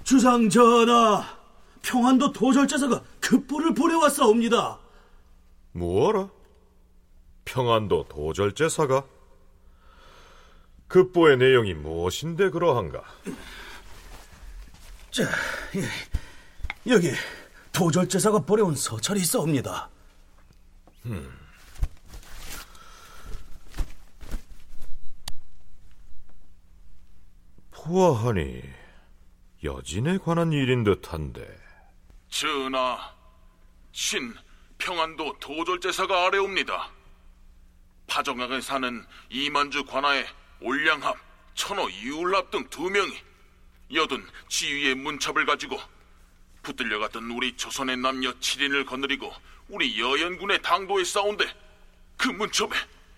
주상 0.03 0.49
전하, 0.49 1.23
평안도 1.81 2.33
도절제사가 2.33 3.01
급보를 3.19 3.73
보내왔사옵니다. 3.73 4.79
뭐라? 5.71 6.29
평안도 7.45 8.07
도절제사가? 8.09 9.05
급보의 10.87 11.37
내용이 11.37 11.73
무엇인데 11.73 12.49
그러한가? 12.49 13.03
자, 15.09 15.23
예, 15.75 16.91
여기 16.91 17.11
도절제사가 17.71 18.39
보내온 18.39 18.75
서찰이 18.75 19.21
있사옵니다. 19.21 19.89
음. 21.05 21.39
보아하니 27.71 28.61
여진에 29.63 30.17
관한 30.17 30.51
일인 30.51 30.83
듯한데. 30.83 31.45
전하, 32.29 33.13
신 33.91 34.33
평안도 34.77 35.37
도절제사가 35.39 36.25
아래옵니다. 36.27 36.89
파정각에 38.07 38.59
사는 38.59 39.05
이만주 39.29 39.85
관아의 39.85 40.27
올량합, 40.61 41.15
천호 41.55 41.89
이울랍 41.89 42.51
등 42.51 42.67
두 42.69 42.89
명이 42.89 43.13
여든 43.93 44.25
지휘의 44.49 44.95
문첩을 44.95 45.45
가지고 45.45 45.79
붙들려갔던 46.63 47.31
우리 47.31 47.55
조선의 47.55 47.97
남녀 47.97 48.31
7인을 48.33 48.85
거느리고 48.85 49.31
우리 49.69 49.99
여연군의 49.99 50.61
당도에 50.61 51.03
싸운데 51.03 51.45
그 52.17 52.29
문첩에 52.29 52.71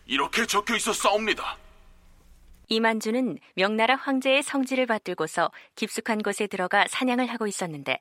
이렇게 0.06 0.46
적혀 0.46 0.76
있어 0.76 0.92
싸웁니다. 0.94 1.58
이만주는 2.68 3.38
명나라 3.56 3.96
황제의 3.96 4.44
성지를 4.44 4.86
받들고서 4.86 5.52
깊숙한 5.76 6.22
곳에 6.22 6.48
들어가 6.48 6.86
사냥을 6.88 7.28
하고 7.28 7.48
있었는데 7.48 8.00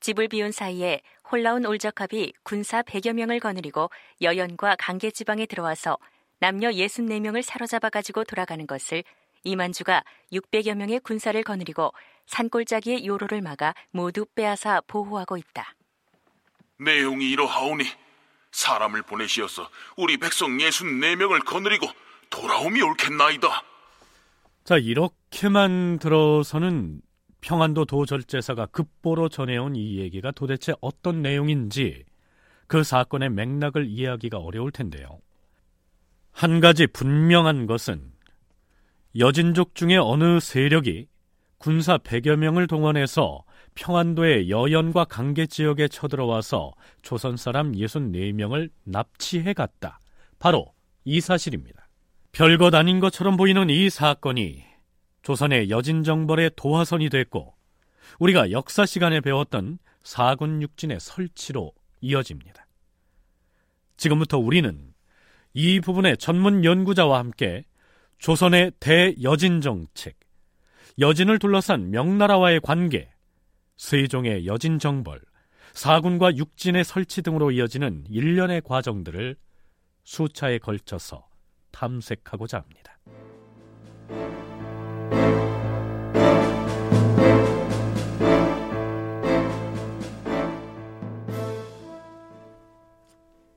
집을 0.00 0.28
비운 0.28 0.52
사이에 0.52 1.00
홀라운 1.30 1.66
올적합이 1.66 2.32
군사 2.44 2.82
100여 2.82 3.12
명을 3.14 3.40
거느리고 3.40 3.90
여연과 4.22 4.76
강계 4.78 5.10
지방에 5.10 5.46
들어와서 5.46 5.98
남녀 6.38 6.70
64명을 6.70 7.42
사로잡아 7.42 7.90
가지고 7.90 8.24
돌아가는 8.24 8.64
것을 8.66 9.02
이만주가 9.44 10.04
600여 10.32 10.74
명의 10.74 11.00
군사를 11.00 11.40
거느리고 11.42 11.92
산골짜기의 12.26 13.06
요로를 13.06 13.40
막아 13.40 13.74
모두 13.90 14.24
빼앗아 14.34 14.82
보호하고 14.86 15.36
있다. 15.36 15.74
내용이 16.78 17.30
이러하오니 17.30 17.84
사람을 18.52 19.02
보내시어서 19.02 19.68
우리 19.96 20.16
백성 20.16 20.56
64명을 20.58 21.44
거느리고 21.44 21.86
돌아옴이 22.30 22.82
옳겠나이다. 22.82 23.62
자, 24.68 24.76
이렇게만 24.76 25.98
들어서는 25.98 27.00
평안도 27.40 27.86
도절제사가 27.86 28.66
급보로 28.66 29.30
전해온 29.30 29.74
이 29.74 29.96
얘기가 29.96 30.30
도대체 30.32 30.74
어떤 30.82 31.22
내용인지 31.22 32.04
그 32.66 32.84
사건의 32.84 33.30
맥락을 33.30 33.86
이해하기가 33.86 34.36
어려울 34.36 34.70
텐데요. 34.70 35.20
한 36.32 36.60
가지 36.60 36.86
분명한 36.86 37.66
것은 37.66 38.12
여진족 39.18 39.74
중에 39.74 39.96
어느 39.96 40.38
세력이 40.38 41.06
군사 41.56 41.96
100여 41.96 42.36
명을 42.36 42.66
동원해서 42.66 43.44
평안도의 43.74 44.50
여연과 44.50 45.06
강계 45.06 45.46
지역에 45.46 45.88
쳐들어와서 45.88 46.72
조선 47.00 47.38
사람 47.38 47.72
64명을 47.72 48.68
납치해 48.84 49.54
갔다. 49.54 49.98
바로 50.38 50.74
이 51.06 51.22
사실입니다. 51.22 51.77
별것 52.38 52.72
아닌 52.72 53.00
것처럼 53.00 53.36
보이는 53.36 53.68
이 53.68 53.90
사건이 53.90 54.62
조선의 55.22 55.70
여진정벌의 55.70 56.52
도화선이 56.54 57.08
됐고 57.08 57.52
우리가 58.20 58.52
역사 58.52 58.86
시간에 58.86 59.20
배웠던 59.20 59.80
사군 60.04 60.62
육진의 60.62 61.00
설치로 61.00 61.72
이어집니다. 62.00 62.64
지금부터 63.96 64.38
우리는 64.38 64.94
이 65.52 65.80
부분의 65.80 66.16
전문 66.18 66.64
연구자와 66.64 67.18
함께 67.18 67.64
조선의 68.18 68.70
대여진 68.78 69.60
정책, 69.60 70.16
여진을 71.00 71.40
둘러싼 71.40 71.90
명나라와의 71.90 72.60
관계, 72.60 73.10
세종의 73.78 74.46
여진 74.46 74.78
정벌, 74.78 75.20
사군과 75.72 76.36
육진의 76.36 76.84
설치 76.84 77.20
등으로 77.22 77.50
이어지는 77.50 78.04
일련의 78.08 78.60
과정들을 78.60 79.34
수차에 80.04 80.58
걸쳐서 80.58 81.27
탐색하고자 81.72 82.58
합니다. 82.58 82.98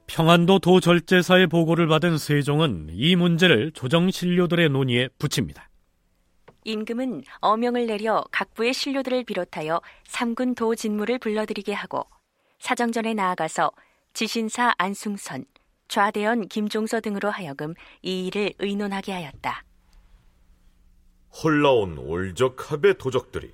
평안도 0.08 0.60
도절제사의 0.60 1.47
보고를 1.47 1.88
받은 1.88 2.17
세종은 2.17 2.89
이 2.91 3.15
문제를 3.15 3.71
조정신료들의 3.71 4.69
논의에 4.69 5.08
붙입니다. 5.17 5.69
임금은 6.65 7.24
어명을 7.39 7.88
내려 7.88 8.24
각 8.30 8.54
부의 8.54 8.74
신료들을 8.74 9.24
비롯하여 9.24 9.82
삼군 10.04 10.56
도진무를 10.56 11.17
불러들이게 11.17 11.74
하고 11.74 12.06
사정전에 12.60 13.13
나아가서 13.13 13.71
지신사 14.13 14.74
안승선, 14.78 15.45
좌대원 15.91 16.47
김종서 16.47 17.01
등으로 17.01 17.30
하여금 17.30 17.73
이 18.01 18.27
일을 18.27 18.54
의논하게 18.60 19.12
하였다. 19.12 19.65
홀라온 21.43 21.97
올적 21.97 22.71
합의 22.71 22.97
도적들이 22.97 23.51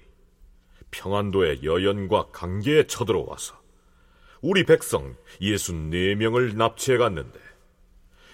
평안도의 0.92 1.64
여연과 1.64 2.28
강계에 2.32 2.86
쳐들어와서 2.86 3.60
우리 4.42 4.66
백성 4.66 5.16
64명을 5.42 6.56
납치해 6.56 7.00
갔는데 7.00 7.40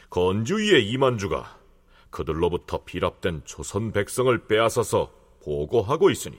건주위의 0.09 0.85
이만주가 0.89 1.57
그들로부터 2.09 2.83
비랍된 2.83 3.43
조선 3.45 3.93
백성을 3.93 4.37
빼앗아서 4.47 5.13
보고하고 5.45 6.09
있으니 6.09 6.37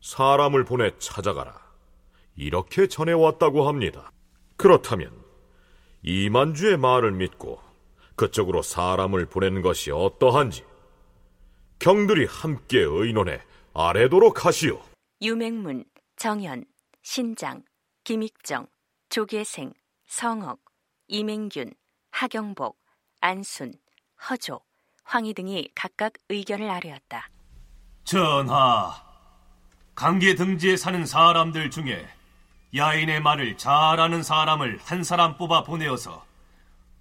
사람을 0.00 0.64
보내 0.64 0.90
찾아가라 0.98 1.54
이렇게 2.34 2.88
전해왔다고 2.88 3.68
합니다. 3.68 4.10
그렇다면 4.56 5.23
이만주의 6.04 6.76
말을 6.76 7.12
믿고 7.12 7.60
그쪽으로 8.14 8.62
사람을 8.62 9.26
보낸 9.26 9.62
것이 9.62 9.90
어떠한지 9.90 10.64
경들이 11.78 12.26
함께 12.26 12.78
의논해 12.78 13.40
아래도록 13.72 14.44
하시오. 14.44 14.80
유맹문, 15.22 15.84
정연, 16.16 16.66
신장, 17.02 17.64
김익정, 18.04 18.66
조계생, 19.08 19.72
성억, 20.06 20.60
이맹균, 21.08 21.72
하경복, 22.10 22.78
안순, 23.20 23.72
허조, 24.28 24.60
황희 25.04 25.32
등이 25.34 25.70
각각 25.74 26.12
의견을 26.28 26.70
아뢰었다. 26.70 27.28
전하, 28.04 28.94
강계 29.94 30.34
등지에 30.34 30.76
사는 30.76 31.04
사람들 31.04 31.70
중에 31.70 32.06
야인의 32.74 33.20
말을 33.20 33.56
잘 33.56 34.00
아는 34.00 34.22
사람을 34.22 34.78
한 34.82 35.04
사람 35.04 35.36
뽑아 35.36 35.62
보내어서 35.62 36.24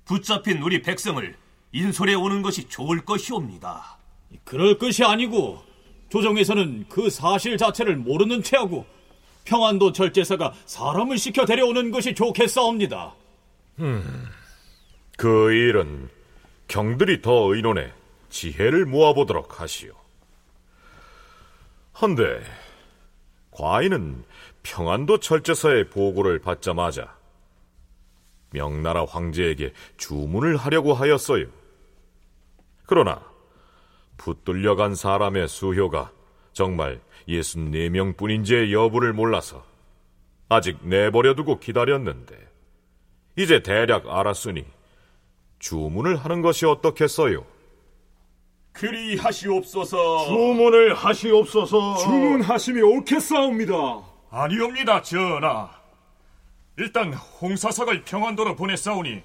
붙잡힌 0.05 0.61
우리 0.61 0.81
백성을 0.81 1.35
인솔해 1.71 2.13
오는 2.13 2.41
것이 2.41 2.67
좋을 2.67 3.03
것이옵니다. 3.05 3.97
그럴 4.43 4.77
것이 4.77 5.03
아니고 5.03 5.63
조정에서는 6.09 6.85
그 6.89 7.09
사실 7.09 7.57
자체를 7.57 7.95
모르는 7.95 8.43
체하고 8.43 8.85
평안도 9.45 9.93
절제사가 9.93 10.53
사람을 10.65 11.17
시켜 11.17 11.45
데려오는 11.45 11.91
것이 11.91 12.13
좋겠사옵니다. 12.13 13.15
음, 13.79 14.27
그 15.17 15.51
일은 15.51 16.09
경들이 16.67 17.21
더 17.21 17.53
의논해 17.53 17.91
지혜를 18.29 18.85
모아보도록 18.85 19.59
하시오. 19.59 19.93
헌데 21.99 22.41
과인은 23.51 24.23
평안도 24.63 25.19
철제사의 25.19 25.89
보고를 25.89 26.39
받자마자 26.39 27.15
명나라 28.51 29.05
황제에게 29.05 29.73
주문을 29.97 30.57
하려고 30.57 30.93
하였어요. 30.93 31.47
그러나 32.85 33.21
붙들려간 34.17 34.95
사람의 34.95 35.47
수효가 35.47 36.11
정말 36.53 37.01
64명 37.27 38.15
뿐인지의 38.15 38.73
여부를 38.73 39.13
몰라서 39.13 39.65
아직 40.49 40.77
내버려두고 40.81 41.59
기다렸는데 41.59 42.37
이제 43.37 43.63
대략 43.63 44.07
알았으니 44.07 44.65
주문을 45.59 46.17
하는 46.17 46.41
것이 46.41 46.65
어떻겠어요? 46.65 47.45
그리 48.71 49.15
하시옵소서. 49.17 50.25
주문을 50.25 50.93
하시옵소서. 50.93 51.97
주문하심이 51.97 52.81
옳겠사옵니다. 52.81 54.12
아니옵니다, 54.35 55.03
전하. 55.03 55.69
일단 56.77 57.13
홍사삭을 57.13 58.03
평안도로 58.03 58.55
보냈사오니 58.55 59.21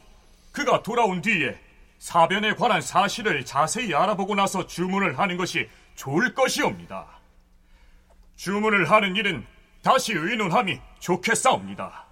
그가 0.53 0.83
돌아온 0.83 1.23
뒤에 1.23 1.59
사변에 1.99 2.53
관한 2.55 2.83
사실을 2.83 3.43
자세히 3.47 3.95
알아보고 3.95 4.35
나서 4.35 4.67
주문을 4.67 5.19
하는 5.19 5.39
것이 5.39 5.67
좋을 5.95 6.35
것이옵니다. 6.35 7.07
주문을 8.37 8.91
하는 8.91 9.17
일은 9.17 9.47
다시 9.83 10.13
의논함이 10.13 10.79
좋겠사옵니다. 10.99 12.05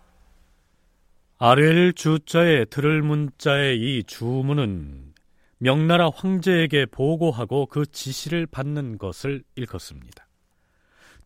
아렐 1.38 1.92
주자에 1.92 2.64
들을 2.64 3.02
문자의 3.02 3.76
이 3.76 4.04
주문은 4.04 5.12
명나라 5.58 6.08
황제에게 6.14 6.86
보고하고 6.86 7.66
그 7.66 7.84
지시를 7.84 8.46
받는 8.46 8.96
것을 8.96 9.42
일컫습니다. 9.54 10.25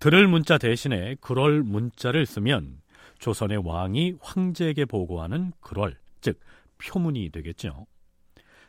들을 0.01 0.27
문자 0.27 0.59
대신에 0.59 1.15
그럴 1.21 1.63
문자를 1.63 2.27
쓰면 2.27 2.81
조선의 3.19 3.59
왕이 3.65 4.15
황제에게 4.21 4.87
보고하는 4.87 5.53
그럴, 5.61 5.99
즉 6.23 6.41
표문이 6.79 7.31
되겠죠. 7.31 7.87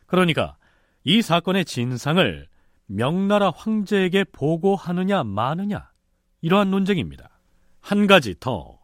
그러니까 0.06 0.58
이 1.06 1.22
사건의 1.22 1.63
진상을 1.63 2.48
명나라 2.86 3.50
황제에게 3.50 4.26
보고하느냐 4.26 5.24
마느냐 5.24 5.89
이러한 6.41 6.70
논쟁입니다. 6.70 7.30
한 7.80 8.08
가지 8.08 8.36
더 8.39 8.80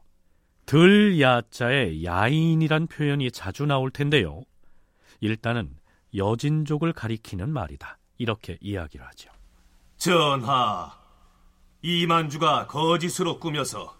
들야자의 0.66 2.06
야인이란 2.06 2.88
표현이 2.88 3.32
자주 3.32 3.66
나올 3.66 3.92
텐데요. 3.92 4.42
일단은 5.20 5.76
여진족을 6.16 6.94
가리키는 6.94 7.50
말이다. 7.50 7.98
이렇게 8.18 8.58
이야기를 8.62 9.06
하죠. 9.08 9.32
전하, 9.98 10.97
이만주가 11.82 12.68
거짓으로 12.68 13.40
꾸며서 13.40 13.96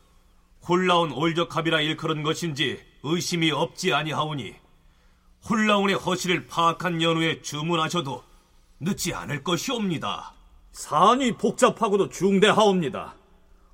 홀라운 0.68 1.12
올적합이라 1.12 1.82
일컬은 1.82 2.24
것인지 2.24 2.82
의심이 3.04 3.52
없지 3.52 3.94
아니하오니 3.94 4.56
홀라운의 5.50 5.96
허실을 5.96 6.48
파악한 6.48 7.02
연후에 7.02 7.42
주문하셔도 7.42 8.24
늦지 8.80 9.14
않을 9.14 9.44
것이옵니다. 9.44 10.34
사안이 10.72 11.38
복잡하고도 11.38 12.10
중대하옵니다. 12.10 13.16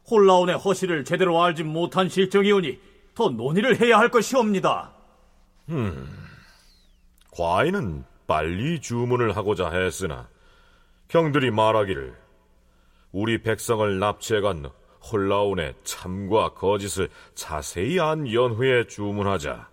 홀라운의 0.09 0.57
허실을 0.57 1.03
제대로 1.05 1.41
알지 1.41 1.63
못한 1.63 2.09
실정이오니 2.09 2.79
더 3.15 3.29
논의를 3.29 3.79
해야 3.81 3.97
할 3.97 4.09
것이옵니다. 4.09 4.91
음, 5.69 6.27
과인은 7.31 8.03
빨리 8.27 8.79
주문을 8.79 9.35
하고자 9.35 9.69
했으나 9.69 10.27
경들이 11.07 11.51
말하기를 11.51 12.22
우리 13.13 13.43
백성을 13.43 13.99
납치해간 13.99 14.71
홀라운의 15.11 15.75
참과 15.83 16.55
거짓을 16.55 17.09
자세히 17.35 17.99
안 17.99 18.31
연후에 18.31 18.87
주문하자 18.87 19.69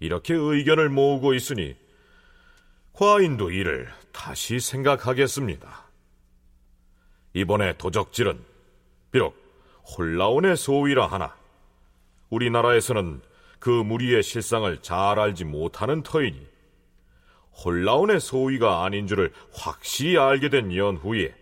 이렇게 0.00 0.34
의견을 0.34 0.88
모으고 0.88 1.32
있으니 1.32 1.76
과인도 2.92 3.52
이를 3.52 3.88
다시 4.10 4.58
생각하겠습니다. 4.58 5.90
이번에 7.34 7.76
도적질은 7.78 8.44
비록 9.12 9.36
홀라온의 9.96 10.56
소위라 10.56 11.06
하나 11.06 11.36
우리나라에서는 12.30 13.22
그 13.60 13.70
무리의 13.70 14.24
실상을 14.24 14.82
잘 14.82 15.20
알지 15.20 15.44
못하는 15.44 16.02
터이니 16.02 16.48
홀라온의 17.64 18.18
소위가 18.18 18.84
아닌 18.84 19.06
줄을 19.06 19.32
확실히 19.52 20.18
알게 20.18 20.48
된 20.48 20.74
연후에 20.74 21.41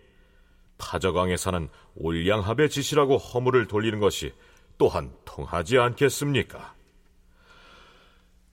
타저강에 0.81 1.37
사는 1.37 1.69
올량합의 1.95 2.69
지시라고 2.69 3.17
허물을 3.17 3.67
돌리는 3.67 3.99
것이 3.99 4.33
또한 4.79 5.13
통하지 5.25 5.77
않겠습니까? 5.77 6.73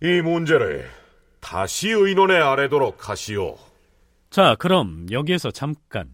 이 0.02 0.20
문제를 0.20 0.88
다시 1.40 1.88
의논에 1.88 2.36
아래도록 2.36 3.08
하시오. 3.08 3.56
자, 4.28 4.54
그럼 4.56 5.06
여기에서 5.10 5.50
잠깐 5.50 6.10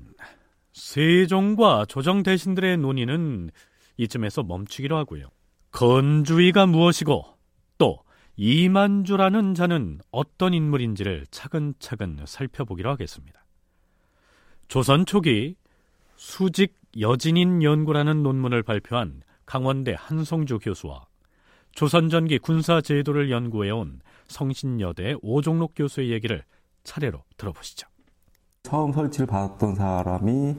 세종과 0.73 1.87
조정 1.89 2.23
대신들의 2.23 2.79
논의는 2.79 3.51
이쯤에서 3.97 4.45
멈추기로 4.45 4.97
하고요. 4.97 5.29
건주의가 5.73 6.67
무엇이고 6.67 7.25
또 7.79 7.99
이만주라는 8.37 9.55
자는 9.55 9.99
어떤 10.13 10.55
인물인지를 10.55 11.27
차근차근 11.31 12.21
살펴보기로 12.25 12.91
하겠습니다. 12.91 13.45
조선 14.69 15.07
초기 15.07 15.57
수직 16.27 16.75
여진인 16.99 17.63
연구라는 17.63 18.23
논문을 18.23 18.63
발표한 18.63 19.21
강원대 19.45 19.95
한성주 19.97 20.59
교수와 20.59 21.05
조선 21.73 22.09
전기 22.09 22.39
군사 22.39 22.81
제도를 22.81 23.31
연구해온 23.31 24.01
성신여대 24.29 25.17
오종록 25.23 25.75
교수의 25.77 26.11
얘기를 26.11 26.43
차례로 26.83 27.21
들어보시죠. 27.37 27.87
처음 28.63 28.93
설치를 28.93 29.27
받았던 29.27 29.75
사람이 29.75 30.57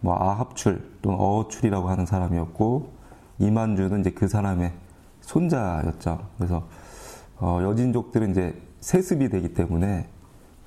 뭐 0.00 0.16
아합출 0.16 0.82
또는 1.00 1.18
어출이라고 1.18 1.88
하는 1.88 2.04
사람이었고 2.04 2.92
이만주는 3.38 4.00
이제 4.00 4.10
그 4.10 4.26
사람의 4.26 4.74
손자였죠. 5.20 6.30
그래서 6.36 6.68
어, 7.38 7.60
여진족들은 7.62 8.32
이제 8.32 8.60
세습이 8.80 9.28
되기 9.28 9.54
때문에 9.54 10.08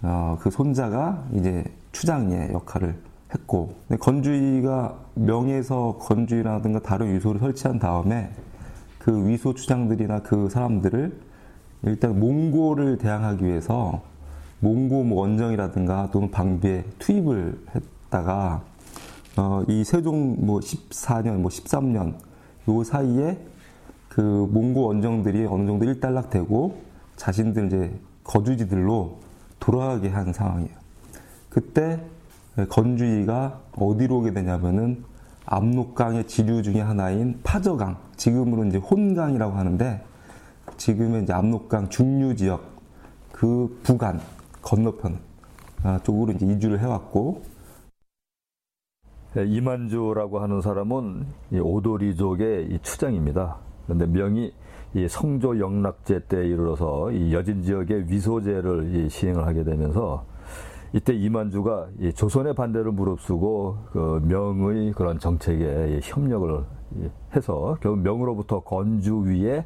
어, 0.02 0.38
그 0.40 0.50
손자가 0.50 1.28
이제 1.34 1.66
추장의 1.92 2.54
역할을 2.54 3.09
했고 3.34 3.76
건주의가 4.00 4.98
명예에서 5.16 5.98
건주의라든가 6.00 6.80
다른 6.80 7.14
위소를 7.14 7.40
설치한 7.40 7.80
다음에 7.80 8.32
그 8.98 9.28
위소 9.28 9.54
추장들이나 9.54 10.22
그 10.24 10.50
사람들을 10.50 11.20
일단 11.84 12.20
몽고를 12.20 12.98
대항하기 12.98 13.46
위해서 13.46 14.02
몽고 14.60 15.04
뭐 15.04 15.22
원정이라든가 15.22 16.10
또는 16.12 16.32
방비에 16.32 16.84
투입을 17.00 17.58
했다가 17.76 18.64
어, 19.38 19.64
이 19.70 19.84
세종 19.86 20.46
뭐 20.46 20.60
14년 20.60 21.38
뭐 21.38 21.50
13년 21.50 22.16
요 22.68 22.84
사이에 22.84 23.38
그 24.10 24.22
몽고 24.22 24.88
원정들이 24.88 25.46
어느 25.46 25.66
정도 25.66 25.86
일단락되고 25.86 26.82
자신들 27.16 27.68
이제 27.68 28.00
거주지들로 28.24 29.20
돌아가게 29.60 30.10
한 30.10 30.34
상황이에요. 30.34 30.74
그때 31.50 32.02
건주의가 32.68 33.62
어디로 33.78 34.20
오게 34.20 34.34
되냐면은 34.34 35.04
압록강의 35.46 36.28
지류 36.28 36.62
중의 36.62 36.84
하나인 36.84 37.40
파저강, 37.44 37.98
지금으로 38.18 38.66
이제 38.66 38.78
혼강이라고 38.78 39.56
하는데 39.56 40.04
지금의 40.78 41.24
이제 41.24 41.34
압록강 41.34 41.90
중류 41.90 42.36
지역 42.36 42.64
그 43.32 43.80
부간 43.84 44.20
건너편 44.62 45.20
아, 45.84 46.00
쪽으로 46.04 46.34
이제 46.34 46.46
이주를 46.46 46.80
해왔고 46.80 47.42
네, 49.34 49.46
이만주라고 49.46 50.40
하는 50.40 50.62
사람은 50.62 51.26
오도리족의 51.54 52.80
추장입니다. 52.82 53.58
그런데 53.86 54.06
명이 54.08 54.54
성조 55.08 55.60
영락제 55.60 56.26
때 56.28 56.48
이르러서 56.48 57.12
여진 57.32 57.62
지역의 57.62 58.10
위소제를 58.10 59.08
시행을 59.10 59.46
하게 59.46 59.64
되면서 59.64 60.26
이때 60.94 61.14
이만주가 61.14 61.88
조선의 62.16 62.56
반대를 62.56 62.92
무릅쓰고 62.92 63.78
그 63.92 64.22
명의 64.24 64.92
그런 64.94 65.20
정책에 65.20 66.00
협력을 66.02 66.66
해서 67.36 67.78
결국 67.82 68.02
명으로부터 68.02 68.62
건주위에 68.62 69.66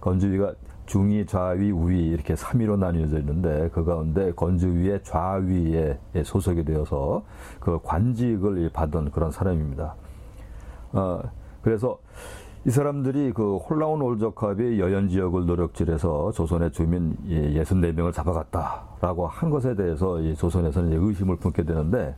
건주위가 0.00 0.54
중위, 0.86 1.24
좌위, 1.24 1.70
우위 1.70 2.08
이렇게 2.08 2.34
3위로 2.34 2.78
나뉘어져 2.78 3.18
있는데 3.20 3.70
그 3.72 3.84
가운데 3.84 4.32
건주위의 4.32 5.02
좌위에 5.02 5.98
소속이 6.22 6.64
되어서 6.64 7.24
그 7.60 7.78
관직을 7.82 8.68
받은 8.70 9.10
그런 9.12 9.30
사람입니다. 9.30 9.94
어, 10.92 11.22
그래서 11.62 11.98
이 12.66 12.70
사람들이 12.70 13.32
그 13.32 13.58
홀라운 13.58 14.00
올적합이 14.00 14.80
여연 14.80 15.08
지역을 15.08 15.44
노력질해서 15.44 16.32
조선의 16.32 16.72
주민 16.72 17.14
64명을 17.26 18.10
잡아갔다라고 18.10 19.26
한 19.26 19.50
것에 19.50 19.76
대해서 19.76 20.18
이 20.22 20.34
조선에서는 20.34 20.90
의심을 20.92 21.36
품게 21.36 21.64
되는데 21.64 22.16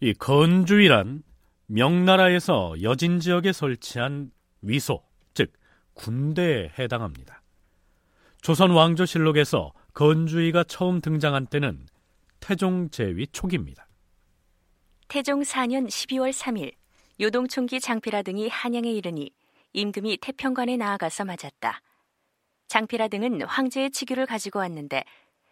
이 0.00 0.12
건주이란 0.12 1.22
명나라에서 1.66 2.82
여진 2.82 3.20
지역에 3.20 3.52
설치한 3.52 4.30
위소, 4.60 5.02
즉 5.32 5.52
군대에 5.94 6.70
해당합니다. 6.78 7.42
조선 8.42 8.72
왕조실록에서 8.72 9.72
건주이가 9.94 10.64
처음 10.64 11.00
등장한 11.00 11.46
때는 11.46 11.86
태종 12.40 12.90
제위 12.90 13.26
초기입니다. 13.28 13.86
태종 15.08 15.40
4년 15.40 15.86
12월 15.86 16.32
3일 16.32 16.81
요동총기 17.20 17.80
장필하 17.80 18.22
등이 18.22 18.48
한양에 18.48 18.90
이르니 18.90 19.30
임금이 19.74 20.18
태평관에 20.20 20.76
나아가서 20.76 21.24
맞았다. 21.24 21.80
장필하 22.68 23.08
등은 23.08 23.42
황제의 23.42 23.90
치규를 23.90 24.26
가지고 24.26 24.60
왔는데 24.60 25.04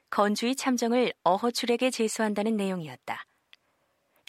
건주의 0.09 0.57
참정을 0.57 1.13
어허출에게 1.23 1.91
제수한다는 1.91 2.57
내용이었다. 2.57 3.25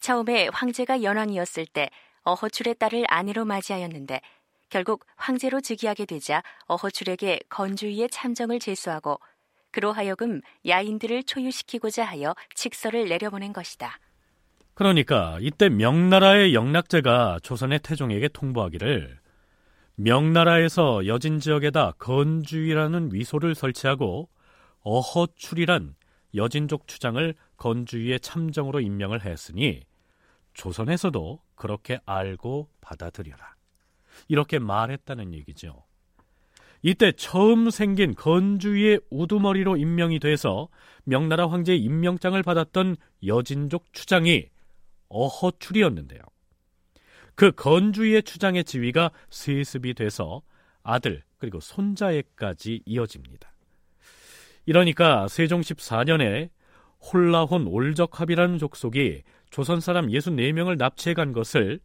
처음에 0.01 0.49
황제가 0.53 1.03
연왕이었을 1.03 1.65
때 1.67 1.89
어허출의 2.23 2.75
딸을 2.75 3.05
아내로 3.07 3.45
맞이하였는데 3.45 4.21
결국 4.69 5.05
황제로 5.15 5.61
즉위하게 5.61 6.05
되자 6.05 6.43
어허출에게 6.67 7.41
건주위의 7.49 8.09
참정을 8.09 8.59
제수하고 8.59 9.19
그로 9.71 9.91
하여금 9.93 10.41
야인들을 10.67 11.23
초유시키고자 11.23 12.05
하여 12.05 12.35
칙서를 12.55 13.07
내려보낸 13.07 13.53
것이다. 13.53 13.99
그러니까 14.73 15.37
이때 15.41 15.69
명나라의 15.69 16.53
영락제가 16.53 17.39
조선의 17.43 17.79
태종에게 17.79 18.29
통보하기를 18.29 19.19
명나라에서 19.95 21.05
여진 21.05 21.39
지역에다 21.39 21.93
건주위라는 21.99 23.09
위소를 23.13 23.53
설치하고 23.53 24.29
어허출이란 24.81 25.95
여진족 26.33 26.87
추장을 26.87 27.35
건주위의 27.57 28.19
참정으로 28.21 28.79
임명을 28.79 29.25
했으니 29.25 29.81
조선에서도 30.53 31.39
그렇게 31.55 31.99
알고 32.05 32.69
받아들여라. 32.81 33.55
이렇게 34.27 34.59
말했다는 34.59 35.33
얘기죠. 35.33 35.83
이때 36.81 37.11
처음 37.11 37.69
생긴 37.69 38.15
건주위의 38.15 39.01
우두머리로 39.11 39.77
임명이 39.77 40.19
돼서 40.19 40.67
명나라 41.03 41.47
황제의 41.47 41.79
임명장을 41.79 42.41
받았던 42.41 42.95
여진족 43.25 43.93
추장이 43.93 44.49
어허출이었는데요. 45.11 46.21
그 47.35 47.51
건주위의 47.51 48.23
추장의 48.23 48.63
지위가 48.63 49.11
세습이 49.29 49.93
돼서 49.93 50.41
아들 50.83 51.23
그리고 51.37 51.59
손자에까지 51.59 52.83
이어집니다. 52.85 53.51
이러니까 54.65 55.27
세종 55.27 55.61
14년에 55.61 56.49
홀라혼 57.01 57.67
올적합이라는 57.67 58.57
족속이 58.59 59.23
조선 59.49 59.79
사람 59.79 60.07
64명을 60.07 60.77
납치해 60.77 61.13
간 61.13 61.33
것을 61.33 61.79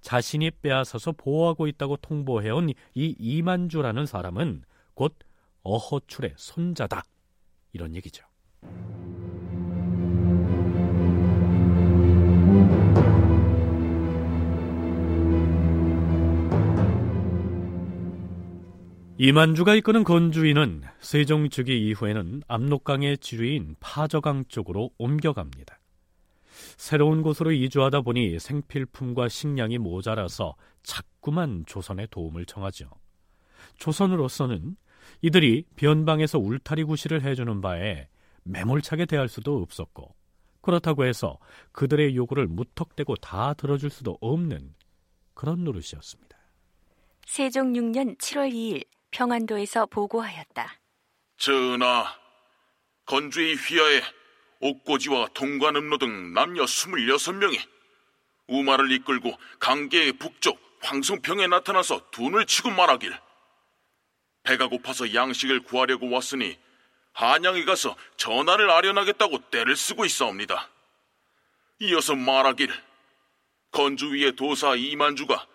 자신이 0.00 0.50
빼앗아서 0.62 1.12
보호하고 1.12 1.66
있다고 1.66 1.96
통보해온 1.98 2.70
이 2.94 3.16
이만주라는 3.18 4.06
사람은 4.06 4.62
곧 4.94 5.16
어허출의 5.62 6.34
손자다. 6.36 7.02
이런 7.72 7.94
얘기죠. 7.96 8.24
이만주가 19.22 19.74
이끄는 19.74 20.02
건주인은 20.02 20.82
세종 21.00 21.50
즉위 21.50 21.88
이후에는 21.88 22.42
압록강의 22.48 23.18
지류인 23.18 23.76
파저강 23.78 24.46
쪽으로 24.48 24.92
옮겨갑니다. 24.96 25.78
새로운 26.78 27.20
곳으로 27.20 27.52
이주하다 27.52 28.00
보니 28.00 28.38
생필품과 28.38 29.28
식량이 29.28 29.76
모자라서 29.76 30.56
자꾸만 30.82 31.64
조선의 31.66 32.08
도움을 32.10 32.46
청하죠. 32.46 32.88
조선으로서는 33.76 34.76
이들이 35.20 35.66
변방에서 35.76 36.38
울타리 36.38 36.84
구실을 36.84 37.22
해주는 37.22 37.60
바에 37.60 38.08
매몰차게 38.44 39.04
대할 39.04 39.28
수도 39.28 39.60
없었고 39.60 40.14
그렇다고 40.62 41.04
해서 41.04 41.38
그들의 41.72 42.16
요구를 42.16 42.46
무턱대고 42.46 43.16
다 43.16 43.52
들어줄 43.52 43.90
수도 43.90 44.16
없는 44.22 44.72
그런 45.34 45.62
노릇이었습니다. 45.62 46.38
세종 47.26 47.74
6년 47.74 48.16
7월 48.16 48.50
2일 48.50 48.84
평안도에서 49.10 49.86
보고하였다. 49.86 50.78
전하, 51.36 52.16
건주의 53.06 53.54
휘하에 53.54 54.02
옥고지와 54.60 55.28
동관음로 55.34 55.98
등 55.98 56.34
남녀 56.34 56.64
26명이 56.64 57.58
우마를 58.46 58.92
이끌고 58.92 59.36
강계의 59.58 60.12
북쪽 60.14 60.60
황송평에 60.82 61.46
나타나서 61.46 62.10
둔을 62.10 62.46
치고 62.46 62.70
말하길 62.70 63.18
배가 64.42 64.68
고파서 64.68 65.14
양식을 65.14 65.60
구하려고 65.60 66.10
왔으니 66.10 66.58
한양에 67.12 67.64
가서 67.64 67.96
전화를 68.16 68.70
아련하겠다고 68.70 69.50
때를 69.50 69.76
쓰고 69.76 70.04
있사옵니다. 70.04 70.70
이어서 71.80 72.14
말하길 72.14 72.70
건주 73.70 74.12
위의 74.12 74.36
도사 74.36 74.74
이만주가 74.74 75.46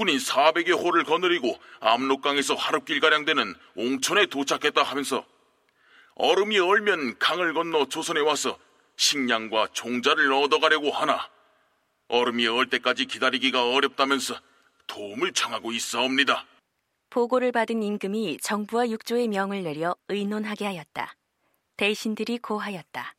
군인 0.00 0.16
400여 0.16 0.82
호를 0.82 1.04
거느리고 1.04 1.60
압록강에서 1.80 2.54
하룻길 2.54 3.00
가량 3.00 3.26
되는 3.26 3.54
옹천에 3.74 4.26
도착했다 4.26 4.82
하면서 4.82 5.26
얼음이 6.14 6.58
얼면 6.58 7.18
강을 7.18 7.52
건너 7.52 7.86
조선에 7.86 8.20
와서 8.20 8.58
식량과 8.96 9.68
종자를 9.74 10.32
얻어가려고 10.32 10.90
하나 10.90 11.28
얼음이 12.08 12.46
얼 12.46 12.70
때까지 12.70 13.04
기다리기가 13.04 13.68
어렵다면서 13.72 14.40
도움을 14.86 15.34
청하고 15.34 15.70
있사옵니다. 15.70 16.46
보고를 17.10 17.52
받은 17.52 17.82
임금이 17.82 18.38
정부와 18.40 18.88
육조의 18.88 19.28
명을 19.28 19.64
내려 19.64 19.94
의논하게 20.08 20.64
하였다. 20.64 21.14
대신들이 21.76 22.38
고하였다. 22.38 23.14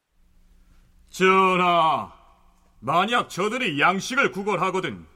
전하, 1.11 2.11
만약 2.79 3.29
저들이 3.29 3.79
양식을 3.79 4.31
구걸하거든 4.31 5.10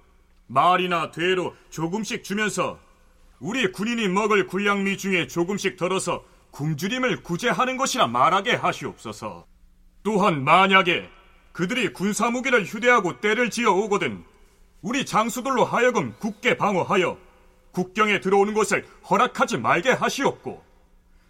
말이나 0.48 1.12
되로 1.12 1.56
조금씩 1.70 2.24
주면서 2.24 2.80
우리 3.40 3.72
군인이 3.72 4.08
먹을 4.08 4.48
군량미 4.48 4.98
중에 4.98 5.28
조금씩 5.28 5.78
덜어서 5.78 6.24
굶주림을 6.52 7.24
구제하는 7.24 7.78
것이라 7.78 8.08
말하게 8.08 8.56
하시옵소서. 8.56 9.46
또한 10.04 10.44
만약에 10.44 11.10
그들이 11.52 11.94
군사 11.94 12.30
무기를 12.30 12.64
휴대하고 12.66 13.20
때를 13.20 13.50
지어 13.50 13.72
오거든 13.72 14.24
우리 14.82 15.06
장수들로 15.06 15.66
하여금 15.66 16.14
굳게 16.20 16.58
방어하여 16.58 17.18
국경에 17.72 18.20
들어오는 18.20 18.54
것을 18.54 18.86
허락하지 19.10 19.58
말게 19.58 19.92
하시옵고 19.92 20.64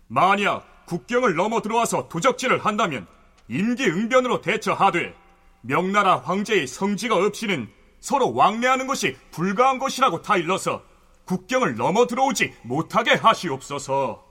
만약 0.07 0.85
국경을 0.85 1.35
넘어 1.35 1.61
들어와서 1.61 2.07
도적질을 2.07 2.63
한다면 2.65 3.07
임기응변으로 3.47 4.41
대처하되 4.41 5.15
명나라 5.61 6.17
황제의 6.19 6.67
성지가 6.67 7.15
없이는 7.15 7.67
서로 8.05 8.35
왕래하는 8.35 8.85
것이 8.85 9.17
불가한 9.31 9.79
것이라고 9.79 10.21
다 10.21 10.37
일러서 10.37 10.83
국경을 11.25 11.75
넘어 11.75 12.05
들어오지 12.05 12.53
못하게 12.61 13.15
하시옵소서. 13.15 14.23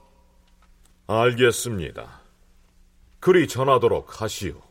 알겠습니다. 1.07 2.21
그리 3.19 3.49
전하도록 3.49 4.21
하시오. 4.21 4.61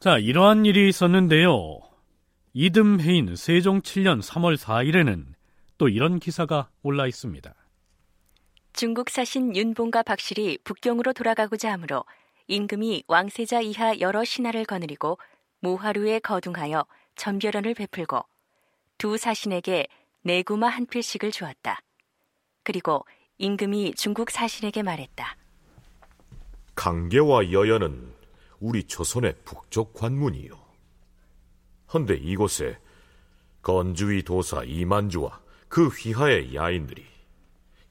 자, 0.00 0.18
이러한 0.18 0.66
일이 0.66 0.88
있었는데요. 0.88 1.78
이듬해인 2.54 3.36
세종 3.36 3.82
7년 3.82 4.20
3월 4.20 4.56
4일에는 4.56 5.24
또 5.78 5.88
이런 5.88 6.18
기사가 6.18 6.70
올라 6.82 7.06
있습니다. 7.06 7.54
중국 8.72 9.10
사신 9.10 9.54
윤봉과 9.54 10.02
박실이 10.02 10.58
북경으로 10.64 11.12
돌아가고자 11.12 11.70
하므로 11.70 12.04
임금이 12.48 13.04
왕세자 13.06 13.60
이하 13.60 14.00
여러 14.00 14.24
신하를 14.24 14.64
거느리고 14.64 15.18
모하루에 15.60 16.18
거둥하여 16.18 16.84
전별연을 17.18 17.74
베풀고 17.74 18.24
두 18.96 19.18
사신에게 19.18 19.86
내구마 20.22 20.68
한 20.68 20.86
필씩을 20.86 21.30
주었다. 21.30 21.80
그리고 22.64 23.04
임금이 23.38 23.94
중국 23.94 24.30
사신에게 24.30 24.82
말했다. 24.82 25.36
강계와 26.74 27.52
여연은 27.52 28.14
우리 28.60 28.84
조선의 28.84 29.34
북쪽 29.44 29.94
관문이요. 29.94 30.58
헌데 31.92 32.14
이곳에 32.14 32.78
건주위 33.62 34.22
도사 34.22 34.62
이만주와 34.64 35.40
그 35.68 35.88
휘하의 35.88 36.54
야인들이 36.54 37.04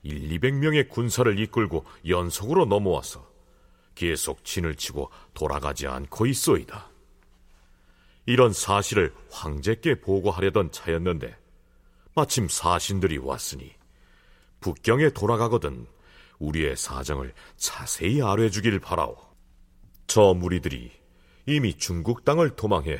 1, 0.04 0.40
200명의 0.40 0.90
군사를 0.90 1.38
이끌고 1.40 1.86
연속으로 2.08 2.66
넘어와서 2.66 3.28
계속 3.94 4.46
진을 4.46 4.76
치고 4.76 5.10
돌아가지 5.34 5.88
않고 5.88 6.28
있소이다. 6.28 6.97
이런 8.28 8.52
사실을 8.52 9.16
황제께 9.32 10.02
보고하려던 10.02 10.72
차였는데 10.72 11.36
마침 12.14 12.50
사신들이 12.50 13.20
왔으니 13.20 13.74
북경에 14.60 15.12
돌아가거든 15.12 15.88
우리의 16.40 16.76
사정을 16.76 17.34
자세히 17.56 18.22
아뢰주길 18.22 18.80
바라오. 18.80 19.18
저 20.08 20.34
무리들이 20.34 20.92
이미 21.46 21.74
중국 21.78 22.26
땅을 22.26 22.58
도망해 22.58 23.00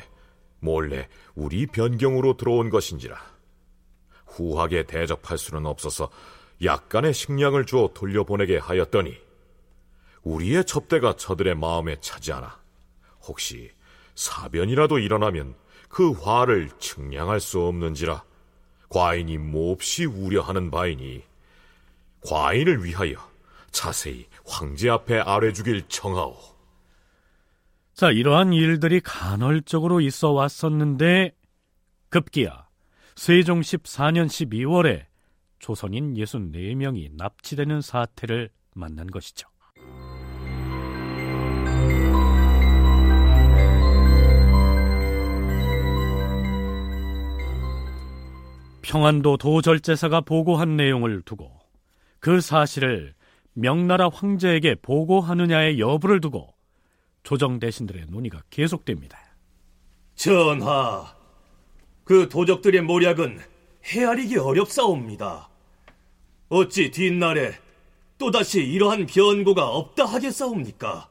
몰래 0.60 1.08
우리 1.34 1.66
변경으로 1.66 2.38
들어온 2.38 2.70
것인지라. 2.70 3.20
후하게 4.26 4.84
대접할 4.84 5.36
수는 5.36 5.66
없어서 5.66 6.10
약간의 6.64 7.12
식량을 7.12 7.66
주어 7.66 7.90
돌려보내게 7.92 8.56
하였더니 8.56 9.14
우리의 10.22 10.64
접대가 10.64 11.16
저들의 11.16 11.54
마음에 11.54 11.96
차지 12.00 12.32
않아 12.32 12.58
혹시 13.26 13.70
사변이라도 14.18 14.98
일어나면 14.98 15.54
그 15.88 16.10
화를 16.10 16.70
측량할 16.80 17.38
수 17.38 17.60
없는지라 17.60 18.24
과인이 18.88 19.38
몹시 19.38 20.06
우려하는 20.06 20.72
바이니 20.72 21.22
과인을 22.26 22.84
위하여 22.84 23.14
자세히 23.70 24.26
황제 24.44 24.90
앞에 24.90 25.20
아뢰주길 25.20 25.84
청하오. 25.88 26.36
자, 27.94 28.10
이러한 28.10 28.52
일들이 28.52 29.00
간헐적으로 29.00 30.00
있어 30.00 30.32
왔었는데 30.32 31.36
급기야 32.08 32.66
세종 33.14 33.60
14년 33.60 34.26
12월에 34.26 35.06
조선인 35.60 36.14
64명이 36.14 37.14
납치되는 37.14 37.80
사태를 37.82 38.50
만난 38.74 39.06
것이죠. 39.06 39.48
평안도 48.88 49.36
도절제사가 49.36 50.22
보고한 50.22 50.78
내용을 50.78 51.20
두고 51.20 51.52
그 52.20 52.40
사실을 52.40 53.14
명나라 53.52 54.08
황제에게 54.08 54.76
보고하느냐의 54.76 55.78
여부를 55.78 56.22
두고 56.22 56.54
조정 57.22 57.58
대신들의 57.58 58.06
논의가 58.08 58.40
계속됩니다. 58.48 59.18
전하, 60.14 61.14
그 62.04 62.30
도적들의 62.30 62.80
모략은 62.80 63.38
헤아리기 63.84 64.38
어렵사옵니다. 64.38 65.50
어찌 66.48 66.90
뒷날에 66.90 67.52
또다시 68.16 68.62
이러한 68.64 69.04
변고가 69.04 69.68
없다 69.68 70.06
하겠사옵니까? 70.06 71.10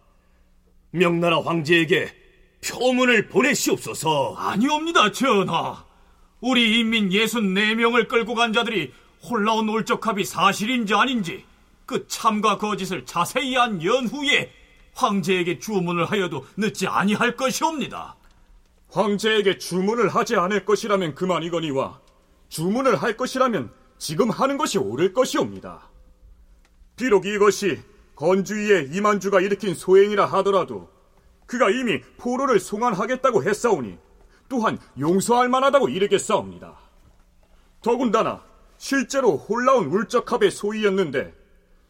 명나라 0.90 1.42
황제에게 1.44 2.10
표문을 2.68 3.28
보내시옵소서. 3.28 4.34
아니옵니다, 4.36 5.12
전하. 5.12 5.87
우리 6.40 6.80
인민 6.80 7.10
64명을 7.10 8.08
끌고 8.08 8.36
간 8.36 8.54
자들이 8.54 8.94
홀라온 9.24 9.68
울적합이 9.70 10.24
사실인지 10.24 10.94
아닌지 10.94 11.44
그 11.86 12.08
참과 12.08 12.58
거짓을 12.58 13.06
자세히 13.06 13.56
한 13.56 13.84
연후에 13.84 14.52
황제에게 14.94 15.60
주문을 15.60 16.06
하여도 16.06 16.46
늦지 16.58 16.88
아니할 16.88 17.36
것이옵니다. 17.36 18.16
황제에게 18.90 19.58
주문을 19.58 20.10
하지 20.10 20.36
않을 20.36 20.66
것이라면 20.66 21.16
그만이거니와 21.16 22.00
주문을 22.50 22.96
할 22.96 23.18
것이라면 23.18 23.72
지금 23.98 24.30
하는 24.30 24.58
것이 24.58 24.78
옳을 24.78 25.14
것이옵니다. 25.14 25.90
비록 26.96 27.26
이것이 27.26 27.80
건주위의 28.16 28.90
이만주가 28.92 29.42
일으킨 29.42 29.76
소행이라 29.76 30.26
하더라도 30.26 30.90
그가 31.46 31.70
이미 31.70 32.02
포로를 32.18 32.60
송환하겠다고 32.60 33.44
했사오니 33.44 33.98
또한 34.50 34.78
용서할 35.00 35.50
만하다고 35.50 35.90
이르겠사옵니다. 35.90 36.78
더군다나 37.82 38.44
실제로 38.78 39.38
홀라온 39.38 39.88
울적합의 39.88 40.52
소위였는데 40.52 41.34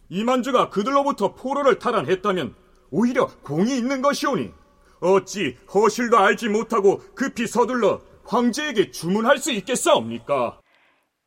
이만주가 0.10 0.70
그들로부터 0.70 1.36
포로를 1.36 1.80
탈환했다면 1.80 2.56
오히려 2.92 3.28
공이 3.44 3.78
있는 3.78 4.02
것이오니 4.02 4.54
어찌 5.00 5.58
허실도 5.74 6.18
알지 6.18 6.50
못하고 6.50 7.00
급히 7.14 7.46
서둘러 7.46 8.02
황제에게 8.26 8.92
주문할 8.92 9.38
수 9.38 9.52
있겠사옵니까? 9.52 10.60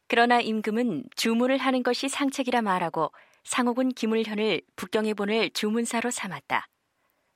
그러나 0.09 0.41
임금은 0.41 1.05
주문을 1.15 1.59
하는 1.59 1.83
것이 1.83 2.09
상책이라 2.09 2.63
말하고 2.63 3.13
상옥은 3.45 3.91
김울현을 3.91 4.63
북경에 4.77 5.15
보낼 5.15 5.51
주문사로 5.53 6.11
삼았다. 6.11 6.67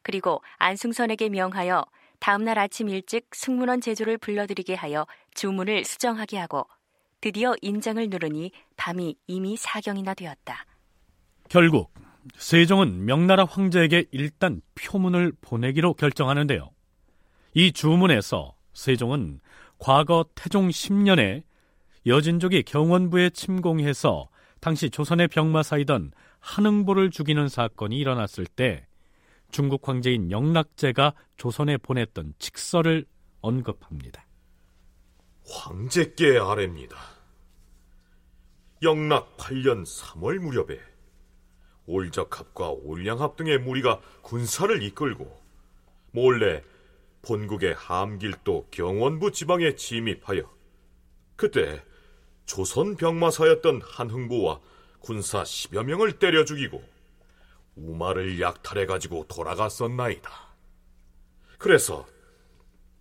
그리고 0.03 0.43
안승선에게 0.59 1.29
명하여 1.31 1.85
다음날 2.21 2.59
아침 2.59 2.89
일찍 2.89 3.29
승문원 3.33 3.81
제조를 3.81 4.19
불러들이게 4.19 4.75
하여 4.75 5.07
주문을 5.35 5.85
수정하게 5.85 6.39
하고 6.39 6.67
드디어 7.21 7.55
인장을 7.63 8.07
누르니 8.09 8.53
밤이 8.77 9.17
이미 9.27 9.57
사경이나 9.57 10.15
되었다. 10.15 10.67
결국 11.49 11.93
세종은 12.37 13.05
명나라 13.05 13.45
황제에게 13.45 14.07
일단 14.11 14.61
표문을 14.75 15.33
보내기로 15.41 15.95
결정하는데요. 15.95 16.71
이 17.55 17.73
주문에서 17.73 18.55
세종은 18.73 19.41
과거 19.79 20.25
태종 20.35 20.69
10년에 20.69 21.43
여진족이 22.07 22.65
경원부에 22.65 23.31
침공해서 23.31 24.29
당시 24.61 24.91
조선의 24.91 25.29
병마사이던 25.29 26.13
한흥보를 26.41 27.11
죽이는 27.11 27.49
사건이 27.49 27.97
일어났을 27.99 28.47
때 28.47 28.87
중국 29.55 29.89
황제인 29.89 30.33
영락제가 30.33 31.15
조선에 31.37 31.77
보냈던 31.77 32.35
칙서를 32.41 33.07
언급합니다. 33.41 34.27
황제께 35.49 36.41
아뢰입니다. 36.41 36.97
영락 38.83 39.37
8년 39.37 39.85
3월 39.85 40.41
무렵에 40.41 40.81
올적합과 41.87 42.71
올량합 42.71 43.37
등의 43.37 43.61
무리가 43.61 44.01
군사를 44.23 44.83
이끌고 44.83 45.41
몰래 46.11 46.65
본국의 47.23 47.75
함길도 47.75 48.71
경원부 48.73 49.31
지방에 49.31 49.77
침입하여 49.77 50.53
그때 51.37 51.81
조선 52.45 52.97
병마사였던 52.97 53.83
한흥부와 53.85 54.61
군사 54.99 55.45
10여 55.45 55.85
명을 55.85 56.19
때려 56.19 56.45
죽이고 56.45 56.94
우마를 57.77 58.41
약탈해 58.41 58.87
가지고 58.87 59.27
돌아갔었나이다. 59.29 60.31
그래서 61.59 62.07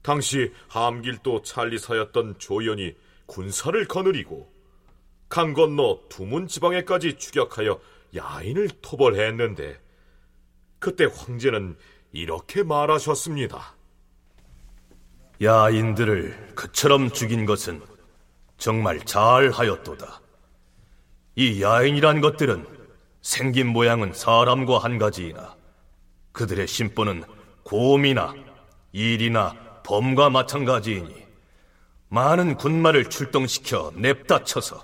당시 0.01 0.53
함길도 0.67 1.43
찰리사였던 1.43 2.39
조연이 2.39 2.95
군사를 3.25 3.87
거느리고 3.87 4.51
강 5.29 5.53
건너 5.53 5.99
두문 6.09 6.47
지방에까지 6.47 7.17
추격하여 7.17 7.79
야인을 8.15 8.69
토벌했는데 8.81 9.79
그때 10.79 11.05
황제는 11.05 11.77
이렇게 12.11 12.63
말하셨습니다. 12.63 13.75
야인들을 15.41 16.53
그처럼 16.55 17.09
죽인 17.09 17.45
것은 17.45 17.81
정말 18.57 18.99
잘하였도다. 19.03 20.21
이 21.35 21.61
야인이란 21.63 22.21
것들은 22.21 22.82
생긴 23.23 23.67
모양은 23.67 24.13
사람과 24.13 24.79
한 24.79 24.97
가지이나 24.97 25.55
그들의 26.33 26.67
심보는 26.67 27.23
곰이나 27.63 28.35
일이나 28.91 29.55
범과 29.83 30.29
마찬가지이니 30.29 31.23
많은 32.09 32.57
군마를 32.57 33.09
출동시켜 33.09 33.93
냅다 33.95 34.43
쳐서 34.43 34.83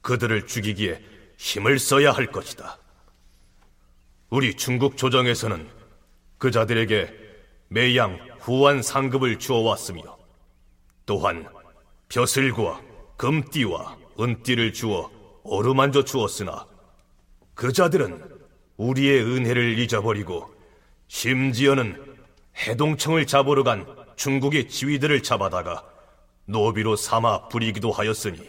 그들을 0.00 0.46
죽이기에 0.46 1.00
힘을 1.36 1.78
써야 1.78 2.10
할 2.10 2.32
것이다. 2.32 2.78
우리 4.30 4.54
중국 4.54 4.96
조정에서는 4.96 5.68
그 6.38 6.50
자들에게 6.50 7.14
매양 7.68 8.18
후한 8.40 8.82
상급을 8.82 9.38
주어왔으며 9.38 10.02
또한 11.04 11.46
벼슬과 12.08 12.80
금띠와 13.18 13.98
은띠를 14.18 14.72
주어 14.72 15.10
어루만져 15.44 16.04
주었으나 16.04 16.66
그 17.58 17.72
자들은 17.72 18.22
우리의 18.76 19.20
은혜를 19.20 19.80
잊어버리고 19.80 20.48
심지어는 21.08 22.16
해동청을 22.56 23.26
잡으러 23.26 23.64
간 23.64 23.84
중국의 24.14 24.68
지휘들을 24.68 25.24
잡아다가 25.24 25.84
노비로 26.44 26.94
삼아 26.94 27.48
부리기도 27.48 27.90
하였으니 27.90 28.48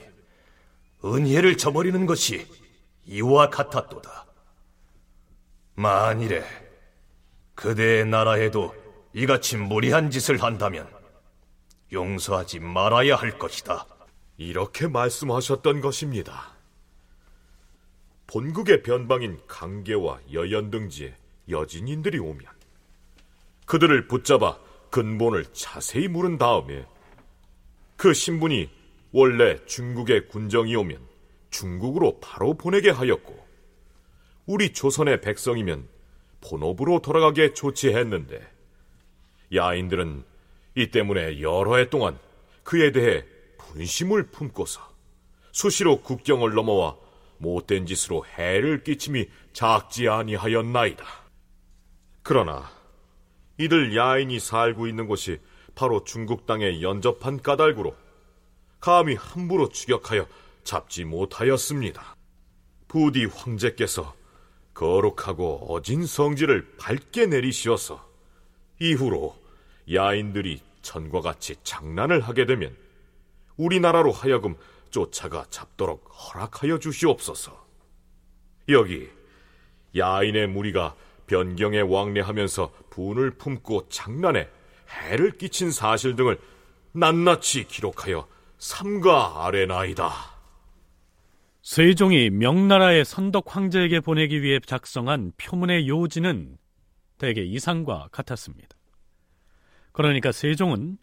은혜를 1.03 1.57
저버리는 1.57 2.05
것이 2.05 2.45
이와 3.07 3.49
같았도다. 3.49 4.27
만일에 5.73 6.43
그대의 7.55 8.05
나라에도 8.05 8.75
이같이 9.13 9.57
무리한 9.57 10.11
짓을 10.11 10.43
한다면 10.43 10.87
용서하지 11.91 12.59
말아야 12.59 13.15
할 13.15 13.39
것이다. 13.39 13.87
이렇게 14.37 14.87
말씀하셨던 14.87 15.81
것입니다. 15.81 16.58
본국의 18.31 18.83
변방인 18.83 19.39
강계와 19.47 20.19
여연 20.33 20.69
등지에 20.69 21.15
여진인들이 21.49 22.19
오면 22.19 22.45
그들을 23.65 24.07
붙잡아 24.07 24.59
근본을 24.91 25.45
자세히 25.51 26.07
물은 26.07 26.37
다음에 26.37 26.85
그 27.97 28.13
신분이 28.13 28.69
원래 29.11 29.57
중국의 29.65 30.27
군정이 30.27 30.75
오면 30.75 30.99
중국으로 31.49 32.19
바로 32.19 32.53
보내게 32.53 32.91
하였고 32.91 33.47
우리 34.45 34.73
조선의 34.73 35.21
백성이면 35.21 35.87
본업으로 36.41 37.01
돌아가게 37.01 37.55
조치했는데 37.55 38.47
야인들은 39.55 40.23
이 40.75 40.91
때문에 40.91 41.41
여러 41.41 41.77
해 41.77 41.89
동안 41.89 42.19
그에 42.61 42.91
대해 42.91 43.25
분심을 43.57 44.27
품고서 44.27 44.87
수시로 45.51 46.01
국경을 46.03 46.53
넘어와 46.53 47.08
못된 47.39 47.85
짓으로 47.85 48.25
해를 48.25 48.83
끼침이 48.83 49.27
작지 49.53 50.07
아니하였나이다. 50.07 51.03
그러나 52.21 52.69
이들 53.57 53.95
야인이 53.95 54.39
살고 54.39 54.87
있는 54.87 55.07
곳이 55.07 55.39
바로 55.75 56.03
중국 56.03 56.45
땅에 56.45 56.81
연접한 56.81 57.41
까닭으로 57.41 57.95
감히 58.79 59.15
함부로 59.15 59.69
추격하여 59.69 60.27
잡지 60.63 61.03
못하였습니다. 61.03 62.15
부디 62.87 63.25
황제께서 63.25 64.13
거룩하고 64.73 65.73
어진 65.73 66.05
성질을 66.05 66.75
밝게 66.77 67.25
내리시어서 67.25 68.07
이후로 68.79 69.35
야인들이 69.91 70.61
전과 70.81 71.21
같이 71.21 71.55
장난을 71.63 72.21
하게 72.21 72.45
되면 72.45 72.75
우리나라로 73.57 74.11
하여금 74.11 74.55
쫓아가 74.91 75.45
잡도록 75.49 76.09
허락하여 76.09 76.79
주시옵소서. 76.79 77.67
여기 78.69 79.09
야인의 79.97 80.47
무리가 80.47 80.95
변경에 81.27 81.81
왕래하면서 81.81 82.71
분을 82.89 83.31
품고 83.31 83.89
장난에 83.89 84.49
해를 84.89 85.37
끼친 85.37 85.71
사실 85.71 86.15
등을 86.15 86.39
낱낱이 86.93 87.65
기록하여 87.65 88.27
삼가 88.57 89.45
아래나이다. 89.45 90.11
세종이 91.61 92.29
명나라의 92.31 93.05
선덕 93.05 93.55
황제에게 93.55 93.99
보내기 93.99 94.41
위해 94.41 94.59
작성한 94.65 95.33
표문의 95.37 95.87
요지는 95.87 96.57
대개 97.17 97.41
이상과 97.43 98.09
같았습니다. 98.11 98.69
그러니까 99.91 100.31
세종은 100.31 100.97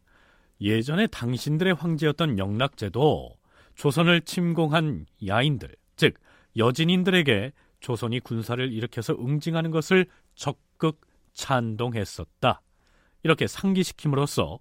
예전에 0.61 1.07
당신들의 1.07 1.75
황제였던 1.75 2.39
영락제도 2.39 3.37
조선을 3.77 4.23
침공한 4.23 5.07
야인들, 5.27 5.75
즉 5.97 6.15
여진인들에게 6.57 7.53
조선이 7.81 8.21
군사를 8.21 8.73
일으켜서 8.73 9.15
응징하는 9.15 9.71
것을 9.71 10.07
적극 10.35 11.01
찬동했었다. 11.35 12.63
이렇게 13.23 13.47
상기시킴으로써 13.47 14.59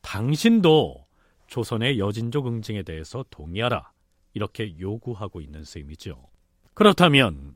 당신도 0.00 1.06
조선의 1.48 1.98
여진족 1.98 2.46
응징에 2.46 2.82
대해서 2.82 3.24
동의하라. 3.30 3.90
이렇게 4.34 4.78
요구하고 4.78 5.40
있는 5.40 5.64
셈이죠. 5.64 6.28
그렇다면 6.74 7.54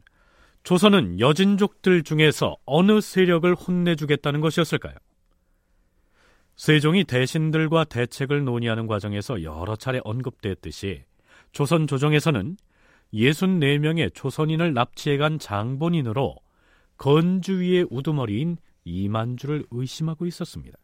조선은 0.62 1.20
여진족들 1.20 2.02
중에서 2.02 2.56
어느 2.64 3.00
세력을 3.00 3.54
혼내주겠다는 3.54 4.40
것이었을까요? 4.40 4.94
세종이 6.60 7.04
대신들과 7.04 7.84
대책을 7.84 8.44
논의하는 8.44 8.86
과정에서 8.86 9.42
여러 9.42 9.76
차례 9.76 9.98
언급됐듯이 10.04 11.04
조선 11.52 11.86
조정에서는 11.86 12.58
64명의 13.14 14.12
조선인을 14.12 14.74
납치해간 14.74 15.38
장본인으로 15.38 16.36
건주위의 16.98 17.86
우두머리인 17.88 18.58
이만주를 18.84 19.64
의심하고 19.70 20.26
있었습니다. 20.26 20.76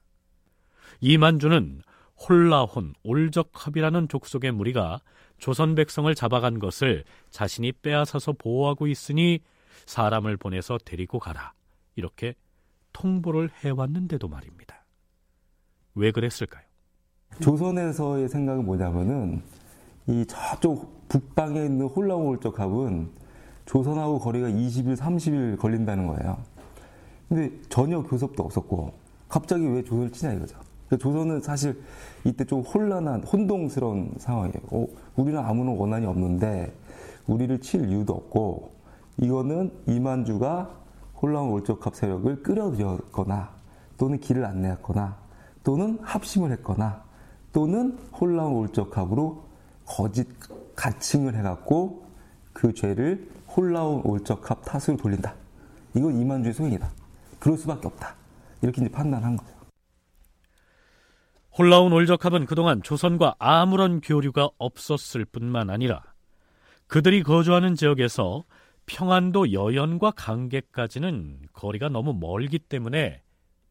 이만주는 1.02 1.82
홀라혼, 2.26 2.94
올적합이라는 3.02 4.08
족속의 4.08 4.52
무리가 4.52 5.02
조선 5.36 5.74
백성을 5.74 6.14
잡아간 6.14 6.58
것을 6.58 7.04
자신이 7.28 7.72
빼앗아서 7.82 8.32
보호하고 8.32 8.86
있으니 8.86 9.40
사람을 9.84 10.38
보내서 10.38 10.78
데리고 10.86 11.18
가라. 11.18 11.52
이렇게 11.96 12.34
통보를 12.94 13.50
해왔는데도 13.50 14.26
말입니다. 14.26 14.85
왜 15.96 16.12
그랬을까요? 16.12 16.62
조선에서의 17.40 18.28
생각은 18.28 18.64
뭐냐면은 18.64 19.42
이 20.06 20.24
저쪽 20.26 21.08
북방에 21.08 21.64
있는 21.64 21.86
홀라운 21.86 22.26
올적합은 22.26 23.08
조선하고 23.64 24.20
거리가 24.20 24.48
20일, 24.48 24.96
30일 24.96 25.58
걸린다는 25.58 26.06
거예요. 26.06 26.38
근데 27.28 27.50
전혀 27.68 28.02
교섭도 28.02 28.42
없었고 28.42 28.92
갑자기 29.28 29.66
왜 29.66 29.82
조선을 29.82 30.12
치냐 30.12 30.34
이거죠. 30.34 30.58
그러니까 30.86 31.02
조선은 31.02 31.40
사실 31.40 31.82
이때 32.24 32.44
좀 32.44 32.60
혼란한 32.60 33.24
혼동스러운 33.24 34.14
상황이에요. 34.18 34.62
어, 34.70 34.86
우리는 35.16 35.38
아무런 35.40 35.76
원한이 35.76 36.06
없는데 36.06 36.72
우리를 37.26 37.60
칠 37.60 37.88
이유도 37.88 38.12
없고 38.12 38.70
이거는 39.18 39.72
이만주가 39.88 40.70
홀라운 41.20 41.50
올적합 41.50 41.96
세력을 41.96 42.42
끌어들였거나 42.42 43.50
또는 43.96 44.20
길을 44.20 44.44
안내했거나 44.44 45.25
또는 45.66 45.98
합심을 46.00 46.52
했거나 46.52 47.02
또는 47.52 47.98
홀라운 48.12 48.54
올적합으로 48.54 49.48
거짓 49.84 50.28
가칭을 50.76 51.34
해갖고 51.34 52.06
그 52.52 52.72
죄를 52.72 53.28
홀라운 53.48 54.00
올적합 54.04 54.64
탓으로 54.64 54.96
돌린다. 54.96 55.34
이건 55.96 56.20
이만주의 56.20 56.54
소행이다. 56.54 56.88
그럴 57.40 57.58
수밖에 57.58 57.88
없다. 57.88 58.14
이렇게 58.62 58.80
이제 58.80 58.92
판단한 58.92 59.36
거죠. 59.36 59.52
홀라운 61.58 61.92
올적합은 61.92 62.46
그동안 62.46 62.80
조선과 62.80 63.34
아무런 63.40 64.00
교류가 64.00 64.50
없었을 64.58 65.24
뿐만 65.24 65.68
아니라 65.68 66.04
그들이 66.86 67.24
거주하는 67.24 67.74
지역에서 67.74 68.44
평안도 68.86 69.52
여연과 69.52 70.12
강계까지는 70.12 71.40
거리가 71.52 71.88
너무 71.88 72.14
멀기 72.14 72.60
때문에 72.60 73.20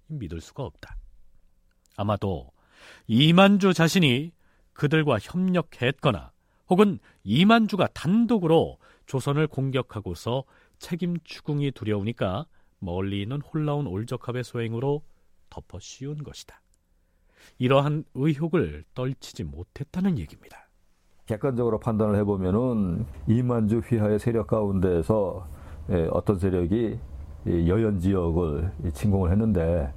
믿을 0.07 0.41
수가 0.41 0.63
없다. 0.63 0.97
아마도 1.95 2.51
이만주 3.07 3.73
자신이 3.73 4.31
그들과 4.73 5.17
협력했거나 5.19 6.31
혹은 6.69 6.99
이만주가 7.23 7.87
단독으로 7.93 8.77
조선을 9.05 9.47
공격하고서 9.47 10.43
책임 10.79 11.17
추궁이 11.23 11.71
두려우니까 11.71 12.45
멀리 12.79 13.21
있는 13.21 13.41
홀라운 13.41 13.87
올적합의 13.87 14.43
소행으로 14.43 15.03
덮어 15.49 15.79
씌운 15.79 16.23
것이다. 16.23 16.59
이러한 17.57 18.03
의혹을 18.13 18.83
떨치지 18.93 19.43
못했다는 19.43 20.17
얘기입니다. 20.17 20.67
객관적으로 21.25 21.79
판단을 21.79 22.15
해보면은 22.19 23.05
이만주 23.27 23.79
휘하의 23.79 24.19
세력 24.19 24.47
가운데에서 24.47 25.47
예, 25.91 26.07
어떤 26.11 26.37
세력이 26.37 26.99
여연 27.47 27.99
지역을 27.99 28.71
침공을 28.93 29.31
했는데 29.31 29.93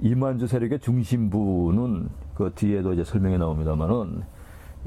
이만주 0.00 0.46
세력의 0.46 0.80
중심부는 0.80 2.08
그 2.34 2.52
뒤에도 2.54 2.92
이제 2.92 3.04
설명이 3.04 3.38
나옵니다만은 3.38 4.22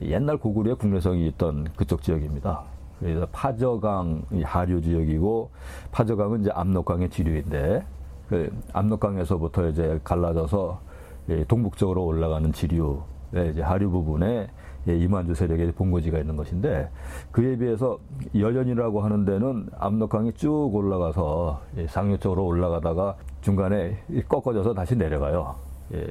옛날 0.01 0.37
고구려의 0.37 0.77
국내성이 0.77 1.27
있던 1.27 1.67
그쪽 1.75 2.01
지역입니다. 2.01 2.63
그래서 2.99 3.27
파저강 3.31 4.23
하류 4.43 4.81
지역이고 4.81 5.49
파저강은 5.91 6.41
이제 6.41 6.51
압록강의 6.53 7.09
지류인데 7.09 7.85
그 8.27 8.51
압록강에서부터 8.73 9.69
이제 9.69 9.99
갈라져서 10.03 10.79
동북쪽으로 11.47 12.05
올라가는 12.05 12.51
지류의 12.51 13.51
이제 13.51 13.61
하류 13.61 13.89
부분에 13.89 14.49
이만주 14.87 15.33
세력의 15.33 15.73
본거지가 15.73 16.17
있는 16.19 16.35
것인데 16.35 16.89
그에 17.31 17.57
비해서 17.57 17.99
여연이라고 18.35 19.01
하는 19.01 19.25
데는 19.25 19.69
압록강이 19.77 20.33
쭉 20.33 20.73
올라가서 20.73 21.61
상류 21.87 22.17
쪽으로 22.19 22.45
올라가다가 22.45 23.15
중간에 23.47 23.97
꺾어져서 24.27 24.73
다시 24.73 24.93
내려가요. 24.93 25.55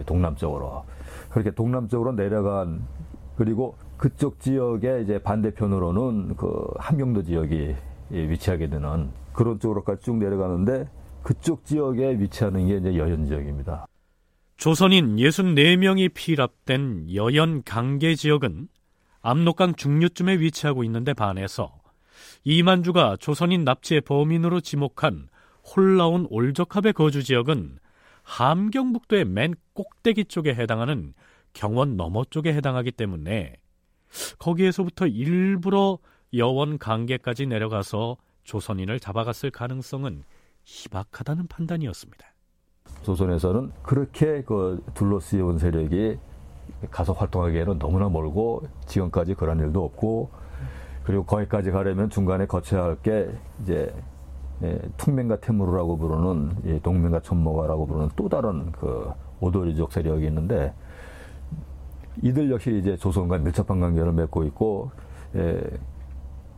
동남쪽으로. 0.07 0.85
그렇게 1.29 1.51
동남쪽으로 1.51 2.13
내려간 2.13 2.83
그리고 3.37 3.77
그쪽 3.99 4.41
지역의 4.41 5.05
이제 5.05 5.19
반대편으로는 5.19 6.37
그 6.37 6.67
함경도 6.79 7.25
지역이 7.25 7.77
위치하게 8.09 8.71
되는 8.71 9.11
그런 9.35 9.61
쪽으로까지 9.61 10.03
쭉 10.03 10.17
내려가는데 10.17 10.89
그쪽 11.23 11.67
지역에 11.67 12.19
위치하는 12.19 12.69
게 12.69 12.79
이제 12.79 12.97
여연 12.97 13.27
지역입니다. 13.27 13.87
조선인 14.57 15.17
64명이 15.17 16.15
피랍된 16.15 17.15
여연 17.15 17.63
강계 17.65 18.15
지역은 18.15 18.69
압록강 19.21 19.75
중류쯤에 19.75 20.39
위치하고 20.39 20.85
있는데 20.85 21.13
반해서 21.13 21.71
이만주가 22.45 23.19
조선인 23.21 23.65
납치의 23.65 24.01
범인으로 24.03 24.63
지목한 24.63 25.29
홀라운 25.75 26.27
올적합의 26.31 26.93
거주 26.93 27.23
지역은 27.23 27.79
함경북도의 28.23 29.25
맨 29.25 29.55
꼭대기 29.75 30.27
쪽에 30.27 30.55
해당하는 30.55 31.15
경원 31.53 31.97
너머 31.97 32.25
쪽에 32.25 32.53
해당하기 32.53 32.93
때문에 32.93 33.55
거기에서부터 34.39 35.07
일부러 35.07 35.99
여원 36.35 36.79
강계까지 36.79 37.47
내려가서 37.47 38.17
조선인을 38.45 39.01
잡아갔을 39.01 39.51
가능성은 39.51 40.25
희박하다는 40.65 41.47
판단이었습니다. 41.49 42.27
조선에서는 43.03 43.73
그렇게 43.83 44.43
그 44.43 44.83
둘러쓰여온 44.95 45.59
세력이 45.59 46.19
가서 46.91 47.13
활동하기에는 47.13 47.79
너무나 47.79 48.09
멀고 48.09 48.63
지금까지 48.87 49.35
그런 49.35 49.59
일도 49.61 49.85
없고 49.85 50.31
그리고 51.05 51.25
거기까지 51.25 51.71
가려면 51.71 52.11
중간에 52.11 52.47
거쳐야 52.47 52.83
할 52.83 52.97
게 53.03 53.31
이제 53.63 53.95
예, 54.63 54.79
퉁맹과 54.97 55.37
태무르라고 55.37 55.99
부르는 55.99 56.51
예, 56.67 56.79
동맹과 56.81 57.21
천모가라고 57.21 57.87
부르는 57.87 58.09
또 58.17 58.29
다른 58.29 58.73
그 58.73 59.11
오도리족 59.41 59.93
세력이 59.93 60.27
있는데 60.27 60.73
이들 62.23 62.51
역시 62.51 62.79
이제 62.79 62.97
조선과 62.97 63.39
밀접한 63.39 63.81
관계를 63.81 64.13
맺고 64.13 64.45
있고 64.45 64.91
예, 65.35 65.63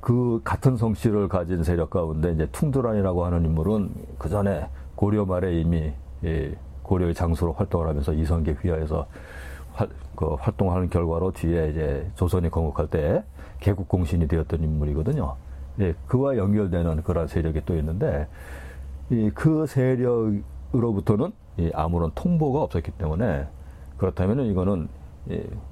그 0.01 0.41
같은 0.45 0.77
성씨를 0.77 1.29
가진 1.29 1.65
세력 1.65 1.91
가운데 1.91 2.33
이제 2.33 2.47
퉁두란이라고 2.53 3.25
하는 3.25 3.45
인물은 3.45 3.91
그 4.19 4.29
전에 4.29 4.69
고려 4.95 5.25
말에 5.25 5.61
이미 5.61 5.93
예, 6.25 6.55
고려의 6.83 7.15
장수로 7.15 7.53
활동을 7.53 7.89
하면서 7.89 8.13
이성계 8.13 8.53
휘하에서 8.63 9.07
활, 9.73 9.89
그 10.15 10.35
활동하는 10.35 10.89
결과로 10.89 11.33
뒤에 11.33 11.71
이제 11.71 12.11
조선이 12.15 12.49
건국할 12.49 12.89
때 12.89 13.25
개국 13.61 13.89
공신이 13.89 14.29
되었던 14.29 14.63
인물이거든요. 14.63 15.37
예, 15.81 15.95
그와 16.07 16.37
연결되는 16.37 17.03
그런 17.03 17.27
세력이 17.27 17.63
또 17.65 17.77
있는데 17.77 18.29
이, 19.11 19.31
그 19.35 19.67
세력으로부터는 19.67 21.33
아무런 21.75 22.11
통보가 22.15 22.63
없었기 22.63 22.93
때문에 22.93 23.49
그렇다면 23.97 24.47
이거는 24.47 24.89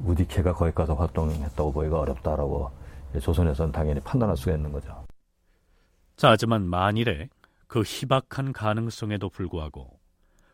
우디케가 0.04 0.52
거기 0.54 0.72
가서 0.72 0.94
활동했다고 0.94 1.72
보기가 1.72 2.00
어렵다라고 2.00 2.70
조선에서는 3.20 3.72
당연히 3.72 4.00
판단할 4.00 4.36
수가 4.36 4.56
있는 4.56 4.72
거죠. 4.72 5.04
자, 6.16 6.30
하지만 6.30 6.66
만일에 6.66 7.28
그 7.66 7.82
희박한 7.82 8.52
가능성에도 8.52 9.28
불구하고 9.28 9.98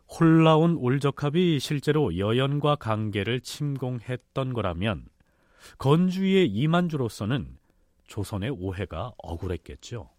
홀라온 0.09 0.77
올적합이 0.77 1.59
실제로 1.59 2.19
여연과 2.19 2.77
관계를 2.77 3.41
침공했던 3.41 4.53
거라면 4.53 5.07
건주의 5.79 6.47
이만주로서는 6.49 7.57
조선의 8.13 8.51
오해가 8.51 9.11
억울했겠죠. 9.17 10.11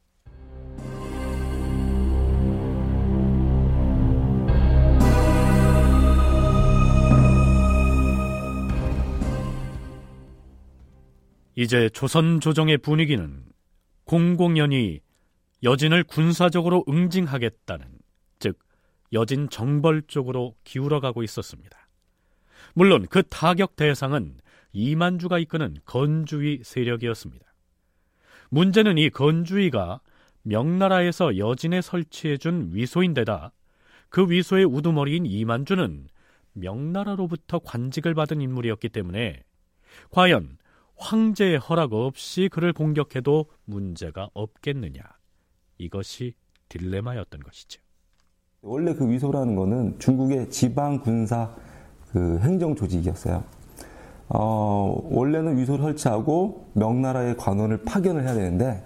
이제 11.56 11.88
조선 11.90 12.40
조정의 12.40 12.80
분위기는 12.80 13.46
공공연히 14.06 15.02
여진을 15.62 16.04
군사적으로 16.04 16.84
응징하겠다는 16.90 17.86
즉 18.40 18.58
여진 19.14 19.50
정벌 19.52 20.02
쪽으로 20.08 20.56
기울어가고 20.64 21.22
있었습니다. 21.22 21.78
물론 22.74 23.06
그 23.08 23.22
타격 23.22 23.76
대상은 23.76 24.40
이만주가 24.72 25.38
이끄는 25.38 25.76
건주의 25.86 26.62
세력이었습니다. 26.64 27.53
문제는 28.50 28.98
이 28.98 29.10
건주의가 29.10 30.02
명나라에서 30.44 31.38
여진에 31.38 31.82
설치해준 31.82 32.70
위소인데다 32.74 33.52
그 34.10 34.30
위소의 34.30 34.66
우두머리인 34.66 35.26
이만주는 35.26 36.08
명나라로부터 36.54 37.60
관직을 37.60 38.14
받은 38.14 38.42
인물이었기 38.42 38.90
때문에 38.90 39.42
과연 40.12 40.58
황제의 40.96 41.58
허락 41.58 41.94
없이 41.94 42.50
그를 42.52 42.74
공격해도 42.74 43.48
문제가 43.66 44.30
없겠느냐. 44.34 45.02
이것이 45.78 46.34
딜레마였던 46.70 47.42
것이죠. 47.42 47.82
원래 48.62 48.94
그 48.94 49.10
위소라는 49.10 49.56
거는 49.56 50.00
중국의 50.00 50.50
지방 50.50 51.02
군사 51.02 51.54
그 52.12 52.40
행정 52.40 52.76
조직이었어요. 52.76 53.44
어, 54.30 55.02
원래는 55.10 55.58
위소를 55.58 55.84
설치하고 55.84 56.66
명나라의 56.74 57.38
관원을 57.38 57.84
파견을 57.84 58.24
해야 58.24 58.34
되는데 58.34 58.84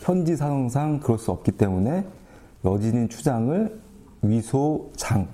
현지 0.00 0.36
상황상 0.36 1.00
그럴 1.00 1.18
수 1.18 1.30
없기 1.30 1.52
때문에 1.52 2.06
여진인 2.64 3.08
추장을 3.08 3.80
위소장, 4.22 5.28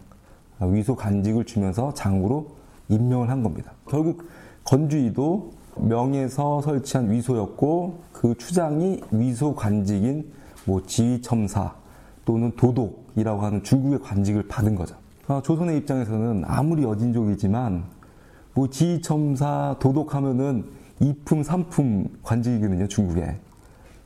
위소 0.61 0.96
간직을 0.96 1.44
주면서 1.44 1.94
장으로 1.94 2.48
임명을 2.88 3.30
한 3.30 3.42
겁니다. 3.42 3.72
결국 3.88 4.24
건주이도 4.64 5.53
명에서 5.76 6.61
설치한 6.62 7.11
위소였고 7.11 8.01
그 8.12 8.34
추장이 8.36 9.01
위소 9.11 9.55
관직인 9.55 10.30
뭐 10.64 10.82
지휘첨사 10.84 11.74
또는 12.24 12.53
도독이라고 12.57 13.40
하는 13.40 13.62
중국의 13.62 14.01
관직을 14.01 14.48
받은 14.48 14.74
거죠. 14.74 14.96
아, 15.26 15.40
조선의 15.44 15.78
입장에서는 15.78 16.44
아무리 16.46 16.82
여진족이지만 16.82 17.84
뭐 18.55 18.68
지휘첨사 18.68 19.76
도독하면은 19.80 20.64
이품 21.01 21.42
삼품 21.42 22.18
관직이거든요 22.22 22.88
중국에 22.88 23.38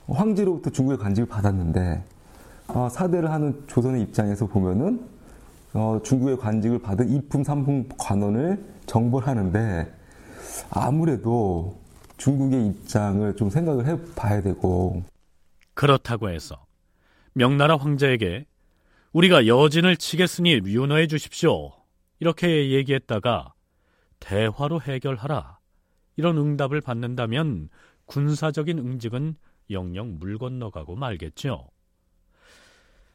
황제로부터 0.09 0.71
중국의 0.71 0.99
관직을 0.99 1.29
받았는데 1.29 2.05
어, 2.69 2.89
사대를 2.89 3.31
하는 3.31 3.63
조선의 3.67 4.03
입장에서 4.03 4.47
보면은 4.47 5.07
어, 5.73 6.01
중국의 6.05 6.39
관직을 6.39 6.79
받은 6.79 7.09
이품 7.11 7.43
삼품 7.43 7.89
관원을 7.99 8.65
정벌하는데 8.87 9.93
아무래도 10.71 11.77
중국의 12.17 12.67
입장을 12.69 13.35
좀 13.37 13.51
생각을 13.51 13.87
해 13.87 13.99
봐야 14.15 14.41
되고 14.41 15.03
그렇다고 15.75 16.31
해서 16.31 16.65
명나라 17.33 17.77
황제에게 17.77 18.47
우리가 19.13 19.47
여진을 19.47 19.97
치겠으니 19.97 20.61
윤호해 20.65 21.07
주십시오. 21.07 21.73
이렇게 22.21 22.71
얘기했다가 22.71 23.54
대화로 24.25 24.81
해결하라. 24.81 25.59
이런 26.17 26.39
응답을 26.39 26.81
받는다면 26.81 27.69
군사적인 28.07 28.79
응직은 28.79 29.37
영영 29.71 30.19
물 30.19 30.39
건너가고 30.39 30.97
말겠죠. 30.97 31.69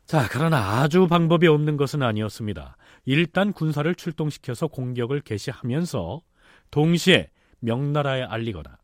자, 0.05 0.28
그러나 0.32 0.80
아주 0.80 1.07
방법이 1.07 1.47
없는 1.47 1.78
것은 1.78 2.01
아니었습니다. 2.03 2.78
일단 3.05 3.53
군사를 3.53 3.93
출동시켜서 3.95 4.68
공격을 4.68 5.22
개시하면서 5.22 6.22
동시에 6.72 7.30
명나라에 7.60 8.24
알리거나 8.24 8.78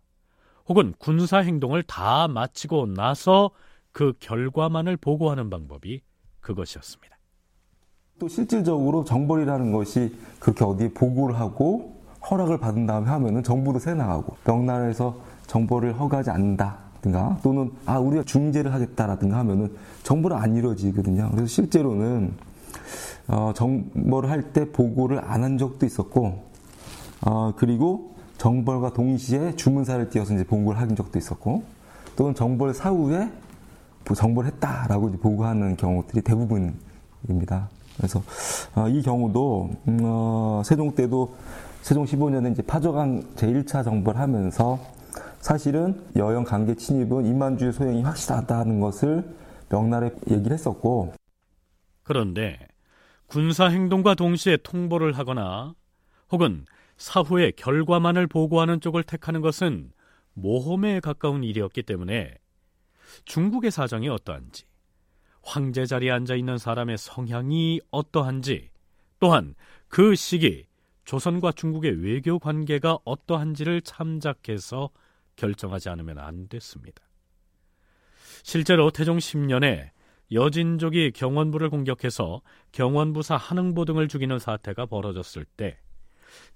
혹은 0.67 0.93
군사 0.97 1.39
행동을 1.39 1.84
다 1.84 2.28
마치고 2.28 2.88
나서 2.88 3.51
그 3.91 4.13
결과만을 4.19 4.97
보고하는 4.97 5.49
방법이 5.49 6.01
그것이었습니다. 6.39 7.15
또 8.17 8.28
실질적으로 8.28 9.03
정벌이라는 9.03 9.71
것이 9.71 10.15
그렇게 10.39 10.63
어디에 10.63 10.93
보고를 10.93 11.39
하고 11.39 11.95
허락을 12.30 12.57
받은 12.57 12.86
다음에 12.86 13.07
하면은 13.07 13.43
정부도 13.43 13.80
새 13.80 13.93
나가고 13.93 14.36
명나라에서 14.45 15.15
정벌을 15.47 15.99
허가하지 15.99 16.32
않는다 16.32 16.78
든가 17.01 17.38
또는 17.43 17.71
아 17.86 17.99
우리가 17.99 18.23
중재를 18.23 18.73
하겠다라든가 18.73 19.38
하면은 19.39 19.71
정벌은 20.03 20.38
안 20.38 20.55
이루어지거든요. 20.55 21.30
그래서 21.32 21.47
실제로는 21.47 22.34
어, 23.28 23.53
정벌을 23.55 24.30
할 24.30 24.53
때 24.53 24.71
보고를 24.71 25.21
안 25.23 25.43
한 25.43 25.57
적도 25.57 25.86
있었고 25.86 26.43
어, 27.26 27.53
그리고 27.55 28.15
정벌과 28.38 28.93
동시에 28.93 29.55
주문사를 29.55 30.09
띄어서 30.09 30.34
이제 30.34 30.43
보고를 30.43 30.80
한 30.80 30.95
적도 30.95 31.17
있었고 31.19 31.63
또는 32.15 32.34
정벌 32.34 32.73
사후에 32.73 33.30
정벌을 34.15 34.51
했다라고 34.53 35.11
보고하는 35.13 35.78
경우들이 35.78 36.21
대부분입니다. 36.21 37.69
그래서 37.97 38.21
어, 38.76 38.88
이 38.89 39.01
경우도 39.01 39.69
음, 39.88 39.99
어, 40.03 40.61
세종 40.65 40.93
때도 40.95 41.36
세종 41.86 42.04
15년에 42.04 42.52
이제 42.52 42.64
파조강 42.64 43.36
제1차 43.36 43.84
정벌 43.84 44.18
하면서 44.18 44.80
사실은 45.40 46.04
여영 46.16 46.44
관계 46.44 46.74
침입은 46.74 47.28
이만주의 47.28 47.72
소행이 47.72 48.02
확실하다는 48.02 48.80
것을 48.80 49.24
명나라에 49.70 50.10
얘기를 50.32 50.54
했었고 50.54 51.14
그런데 52.02 52.58
군사 53.28 53.68
행동과 53.68 54.16
동시에 54.16 54.58
통보를 54.64 55.16
하거나 55.16 55.76
혹은 56.32 56.66
사후에 56.98 57.52
결과만을 57.52 58.26
보고하는 58.26 58.82
쪽을 58.82 59.04
택하는 59.04 59.42
것은 59.42 59.92
모험에 60.34 61.00
가까운 61.00 61.44
일이었기 61.44 61.84
때문에 61.84 62.34
중국의 63.26 63.70
사정이 63.70 64.10
어떠한지, 64.10 64.64
황제 65.44 65.86
자리에 65.86 66.10
앉아 66.10 66.34
있는 66.34 66.58
사람의 66.58 66.98
성향이 66.98 67.80
어떠한지, 67.92 68.72
또한 69.20 69.54
그 69.88 70.16
시기 70.16 70.66
조선과 71.06 71.53
중국의 71.53 72.03
외교 72.03 72.39
관계가 72.39 72.99
어떠한지를 73.06 73.82
참작해서 73.82 74.89
결정하지 75.36 75.89
않으면 75.89 76.18
안 76.18 76.47
됐습니다. 76.47 77.03
실제로 78.43 78.91
태종 78.91 79.18
10년에 79.18 79.91
여진족이 80.32 81.12
경원부를 81.12 81.70
공격해서 81.70 82.41
경원부사 82.72 83.36
한흥보 83.36 83.86
등을 83.86 84.08
죽이는 84.08 84.39
사태가 84.39 84.88
벌어졌을 84.88 85.45
때 85.45 85.80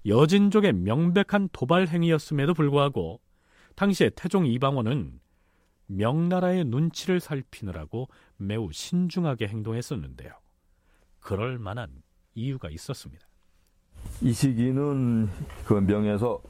여진족의 0.06 0.72
명백한 0.72 1.50
도발 1.52 1.86
행위였음에도 1.88 2.54
불구하고 2.54 3.20
당시에 3.76 4.10
태종 4.10 4.46
이방원은 4.46 5.20
명나라의 5.86 6.64
눈치를 6.64 7.20
살피느라고 7.20 8.08
매우 8.36 8.70
신중하게 8.72 9.46
행동했었는데요. 9.48 10.32
그럴 11.20 11.58
만한 11.58 12.02
이유가 12.34 12.70
있었습니다. 12.70 13.29
이 14.22 14.32
시기는 14.32 15.28
그 15.64 15.74
명에서 15.74 16.40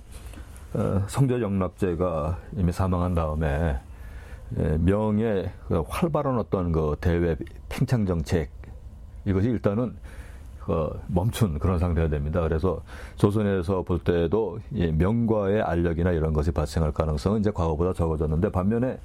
어, 0.74 1.03
성조 1.09 1.40
영락제가 1.40 2.38
이미 2.57 2.72
사망한 2.72 3.14
다음에 3.14 3.78
예, 4.59 4.78
명의 4.78 5.51
그 5.68 5.82
활발한 5.86 6.38
어떤 6.38 6.72
그 6.72 6.96
대외 7.01 7.36
팽창 7.68 8.07
정책 8.07 8.51
이것이 9.24 9.48
일단은 9.48 9.96
그 10.61 11.01
멈춘 11.09 11.59
그런 11.59 11.78
상태가 11.78 12.09
됩니다. 12.09 12.40
그래서 12.42 12.82
조선에서 13.16 13.82
볼 13.82 13.98
때도 14.01 14.59
명과의 14.70 15.62
알력이나 15.62 16.12
이런 16.12 16.32
것이 16.32 16.51
발생할 16.51 16.92
가능성은 16.92 17.40
이제 17.40 17.51
과거보다 17.51 17.92
적어졌는데 17.92 18.51
반면에 18.51 18.98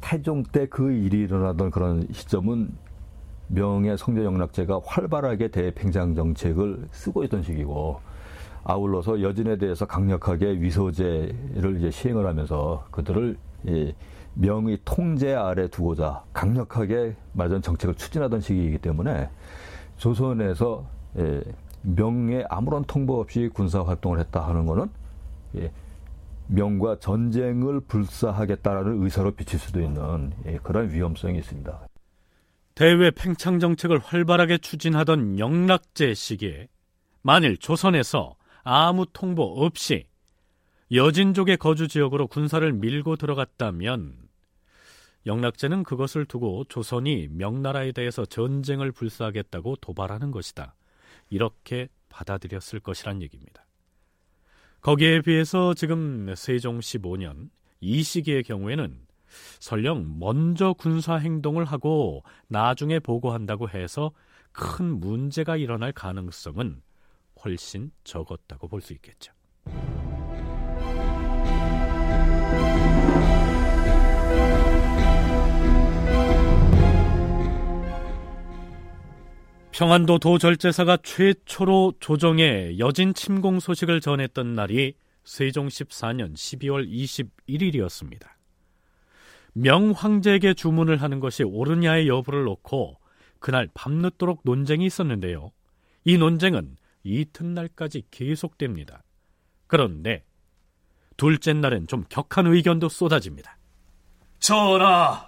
태종 0.00 0.42
때 0.42 0.66
그 0.66 0.92
일이 0.92 1.20
일어나던 1.20 1.70
그런 1.70 2.06
시점은 2.10 2.70
명의 3.52 3.98
성조 3.98 4.24
영락제가 4.24 4.80
활발하게 4.84 5.48
대팽장 5.48 6.14
정책을 6.14 6.88
쓰고 6.92 7.24
있던 7.24 7.42
시기고 7.42 8.00
아울러서 8.62 9.22
여진에 9.22 9.56
대해서 9.58 9.86
강력하게 9.86 10.60
위소제를 10.60 11.78
이제 11.78 11.90
시행을 11.90 12.26
하면서 12.26 12.84
그들을 12.92 13.36
명의 14.34 14.78
통제 14.84 15.34
아래 15.34 15.66
두고자 15.68 16.22
강력하게 16.32 17.16
말하자면 17.32 17.62
정책을 17.62 17.94
추진하던 17.96 18.40
시기이기 18.40 18.78
때문에 18.78 19.28
조선에서 19.96 20.84
예, 21.18 21.42
명에 21.82 22.44
아무런 22.48 22.84
통보 22.84 23.20
없이 23.20 23.50
군사 23.52 23.82
활동을 23.82 24.20
했다 24.20 24.46
하는 24.46 24.64
것은 24.66 24.88
예, 25.56 25.72
명과 26.46 27.00
전쟁을 27.00 27.80
불사하겠다라는 27.80 29.02
의사로 29.02 29.32
비칠 29.32 29.58
수도 29.58 29.80
있는 29.80 30.32
예, 30.46 30.58
그런 30.62 30.90
위험성이 30.90 31.38
있습니다. 31.38 31.89
대외 32.80 33.10
팽창 33.10 33.58
정책을 33.58 33.98
활발하게 33.98 34.56
추진하던 34.56 35.38
영락제 35.38 36.14
시기에 36.14 36.66
만일 37.20 37.58
조선에서 37.58 38.36
아무 38.62 39.04
통보 39.12 39.42
없이 39.42 40.06
여진족의 40.90 41.58
거주 41.58 41.88
지역으로 41.88 42.26
군사를 42.26 42.72
밀고 42.72 43.16
들어갔다면 43.16 44.16
영락제는 45.26 45.82
그것을 45.82 46.24
두고 46.24 46.64
조선이 46.70 47.28
명나라에 47.30 47.92
대해서 47.92 48.24
전쟁을 48.24 48.92
불사하겠다고 48.92 49.76
도발하는 49.82 50.30
것이다. 50.30 50.74
이렇게 51.28 51.86
받아들였을 52.08 52.80
것이란 52.80 53.20
얘기입니다. 53.20 53.66
거기에 54.80 55.20
비해서 55.20 55.74
지금 55.74 56.34
세종 56.34 56.78
15년 56.78 57.50
이 57.82 58.02
시기의 58.02 58.42
경우에는 58.44 59.09
설령 59.60 60.18
먼저 60.18 60.72
군사 60.72 61.16
행동을 61.16 61.64
하고 61.64 62.22
나중에 62.48 62.98
보고한다고 62.98 63.68
해서 63.68 64.12
큰 64.52 65.00
문제가 65.00 65.56
일어날 65.56 65.92
가능성은 65.92 66.82
훨씬 67.44 67.90
적었다고 68.04 68.68
볼 68.68 68.80
수 68.80 68.92
있겠죠. 68.94 69.32
평안도 79.72 80.18
도절제사가 80.18 80.98
최초로 81.02 81.94
조정에 82.00 82.76
여진 82.78 83.14
침공 83.14 83.60
소식을 83.60 84.02
전했던 84.02 84.54
날이 84.54 84.94
세종 85.24 85.68
14년 85.68 86.34
12월 86.34 86.86
21일이었습니다. 87.48 88.39
명황제에게 89.54 90.54
주문을 90.54 91.02
하는 91.02 91.20
것이 91.20 91.42
옳으냐의 91.42 92.08
여부를 92.08 92.44
놓고 92.44 92.98
그날 93.38 93.68
밤늦도록 93.74 94.42
논쟁이 94.44 94.86
있었는데요. 94.86 95.50
이 96.04 96.18
논쟁은 96.18 96.76
이튿날까지 97.02 98.04
계속됩니다. 98.10 99.02
그런데 99.66 100.24
둘째 101.16 101.52
날은 101.52 101.86
좀 101.86 102.04
격한 102.08 102.46
의견도 102.46 102.88
쏟아집니다. 102.88 103.58
전하, 104.38 105.26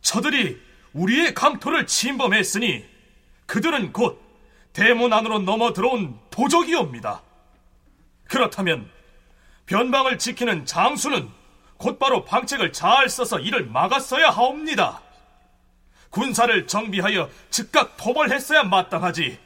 저들이 0.00 0.60
우리의 0.92 1.34
강토를 1.34 1.86
침범했으니 1.86 2.84
그들은 3.46 3.92
곧 3.92 4.20
대문 4.72 5.12
안으로 5.12 5.38
넘어 5.40 5.72
들어온 5.72 6.18
도적이옵니다. 6.30 7.22
그렇다면 8.24 8.90
변방을 9.66 10.18
지키는 10.18 10.66
장수는 10.66 11.28
곧바로 11.78 12.24
방책을 12.24 12.72
잘 12.72 13.08
써서 13.08 13.38
이를 13.38 13.66
막았어야 13.66 14.30
하옵니다. 14.30 15.02
군사를 16.10 16.66
정비하여 16.66 17.28
즉각 17.50 17.96
토벌했어야 17.96 18.64
마땅하지. 18.64 19.38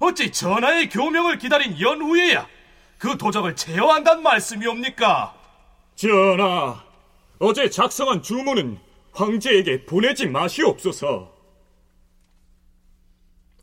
어찌 0.00 0.30
전하의 0.30 0.88
교명을 0.88 1.38
기다린 1.38 1.80
연후에야 1.80 2.46
그 2.98 3.16
도적을 3.16 3.56
제어한단 3.56 4.22
말씀이옵니까? 4.22 5.34
전하, 5.96 6.82
어제 7.38 7.68
작성한 7.70 8.22
주문은 8.22 8.78
황제에게 9.12 9.84
보내지 9.86 10.26
마시옵소서. 10.26 11.32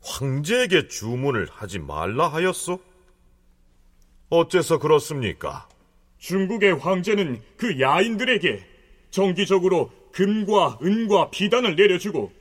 황제에게 0.02 0.88
주문을 0.88 1.48
하지 1.50 1.78
말라 1.78 2.28
하였소? 2.28 2.80
어째서 4.30 4.78
그렇습니까? 4.78 5.68
중국의 6.22 6.78
황제는 6.78 7.42
그 7.56 7.80
야인들에게 7.80 8.64
정기적으로 9.10 9.90
금과 10.12 10.78
은과 10.80 11.30
비단을 11.30 11.74
내려주고 11.74 12.32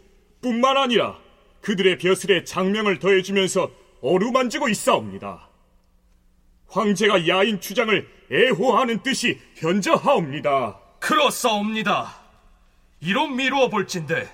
뿐만 0.42 0.78
아니라 0.78 1.18
그들의 1.62 1.98
벼슬에 1.98 2.44
장명을 2.44 3.00
더해주면서 3.00 3.72
어루만지고 4.02 4.70
있사옵니다. 4.70 5.50
황제가 6.68 7.28
야인 7.28 7.60
추장을 7.60 8.08
애호하는 8.32 9.02
뜻이 9.02 9.40
현저하옵니다. 9.56 10.80
그렇사옵니다. 11.00 12.16
이로 13.00 13.28
미루어 13.28 13.70
볼진데 13.70 14.30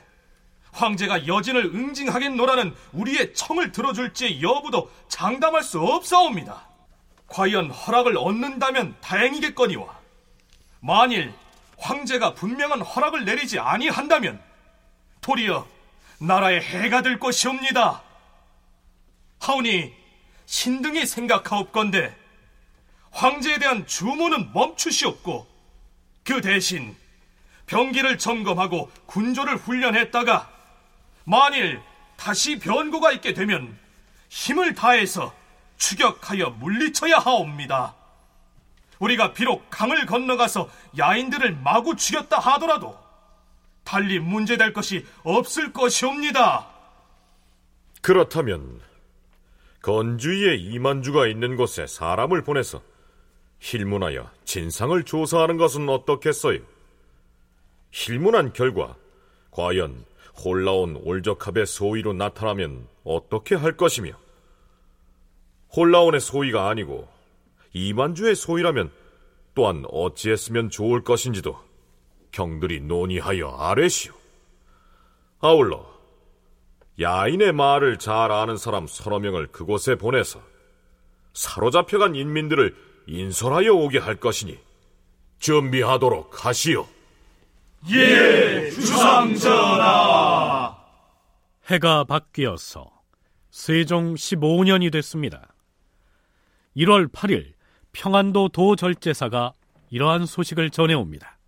황제가 0.74 1.26
여진을 1.26 1.66
응징하겠노라는 1.74 2.74
우리의 2.92 3.34
청을 3.34 3.72
들어줄지 3.72 4.42
여부도 4.42 4.92
장담할 5.08 5.64
수 5.64 5.80
없사옵니다. 5.80 6.67
과연 7.28 7.72
허락을 7.72 8.18
얻는다면 8.18 8.96
다행이겠거니와 9.02 9.98
만일 10.80 11.34
황제가 11.78 12.34
분명한 12.34 12.82
허락을 12.82 13.26
내리지 13.26 13.60
아니한다면 13.60 14.42
도리어 15.22 15.68
나라의 16.20 16.62
해가 16.62 17.02
될 17.02 17.20
것이옵니다. 17.20 18.02
하오니 19.40 19.94
신등이 20.46 21.06
생각하옵건대 21.06 22.16
황제에 23.12 23.60
대한 23.60 23.86
주문은 23.86 24.54
멈추시옵고 24.54 25.48
그 26.24 26.42
대신 26.42 26.96
병기를 27.68 28.18
점검하고 28.18 28.90
군조를 29.06 29.58
훈련했다가 29.58 30.50
만일 31.26 31.82
다시 32.16 32.58
변고가 32.58 33.12
있게 33.12 33.34
되면 33.34 33.78
힘을 34.30 34.74
다해서 34.74 35.34
추격하여 35.78 36.52
물리쳐야 36.52 37.18
하옵니다. 37.18 37.96
우리가 39.00 39.34
비록 39.34 39.70
강을 39.70 40.06
건너가서 40.06 40.70
야인들을 40.98 41.58
마구 41.64 41.96
죽였다 41.96 42.40
하더라도 42.40 42.98
달리 43.84 44.20
문제될 44.20 44.74
것이 44.74 45.06
없을 45.24 45.72
것이옵니다. 45.72 46.68
그렇다면 48.02 48.82
건주위에 49.82 50.56
이만주가 50.56 51.28
있는 51.28 51.56
곳에 51.56 51.88
사람을 51.88 52.44
보내서 52.44 52.82
힐문하여 53.60 54.30
진상을 54.46 55.02
조사하는 55.04 55.58
것은 55.58 55.88
어떻겠어요? 55.88 56.60
힐문한 57.92 58.54
결과 58.54 58.96
과연 59.52 60.06
홀라온 60.44 60.98
올적합의 61.04 61.66
소위로 61.66 62.14
나타나면 62.14 62.88
어떻게 63.04 63.56
할 63.56 63.78
것이며 63.78 64.12
홀라온의 65.76 66.20
소위가 66.20 66.70
아니고 66.70 67.08
이만주의 67.74 68.36
소위라면 68.36 68.92
또한 69.54 69.84
어찌했으면 69.90 70.70
좋을 70.70 71.04
것인지도 71.04 71.58
경들이 72.32 72.82
논의하여 72.82 73.50
아뢰시오. 73.50 74.14
아울러 75.40 75.86
야인의 77.00 77.54
말을 77.54 78.00
잘 78.00 78.32
아는 78.32 78.58
사람 78.58 78.88
서너 78.88 79.20
명을 79.20 79.48
그곳에 79.48 79.96
보내서 79.96 80.42
사로잡혀간 81.34 82.16
인민들을 82.16 82.76
인솔하여 83.08 83.74
오게 83.74 84.00
할 84.00 84.16
것이니 84.16 84.58
준비하도록 85.40 86.46
하시오. 86.46 86.88
예, 87.92 88.70
주상전하. 88.72 90.76
해가 91.70 92.06
바뀌어서 92.06 92.90
세종 93.52 94.16
15년이 94.16 94.92
됐습니다. 94.92 95.54
1월 96.78 97.12
8일 97.12 97.54
평안도 97.92 98.50
도절제사가 98.50 99.54
이러한 99.90 100.28
소식을 100.28 100.70
전해옵니다. 100.70 101.40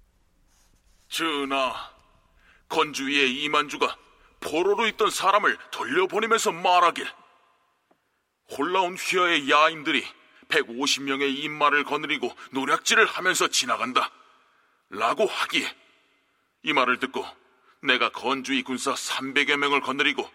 전하, 1.08 1.92
건주위의 2.68 3.44
이만주가 3.44 3.96
포로로 4.40 4.88
있던 4.88 5.12
사람을 5.12 5.58
돌려보내면서 5.72 6.52
말하길 6.52 7.08
홀라온 8.58 8.96
휘하의 8.96 9.50
야인들이 9.50 10.04
150명의 10.48 11.38
인마를 11.44 11.84
거느리고 11.84 12.32
노략질을 12.52 13.06
하면서 13.06 13.48
지나간다 13.50 14.12
라고 14.90 15.28
하기에 15.28 15.76
이 16.64 16.74
말을 16.74 16.98
듣고 17.00 17.24
내가 17.84 18.10
건주위 18.10 18.64
군사 18.64 18.94
300여 18.94 19.58
명을 19.58 19.82
거느리고 19.82 20.28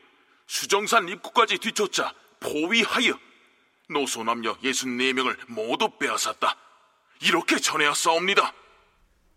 수정산 0.46 1.08
입구까지 1.08 1.58
뒤쫓아 1.58 2.14
포위하여 2.38 3.18
노소남녀 3.90 4.54
64명을 4.58 5.36
모두 5.52 5.88
빼앗았다. 5.98 6.56
이렇게 7.22 7.58
전해왔사옵니다. 7.58 8.52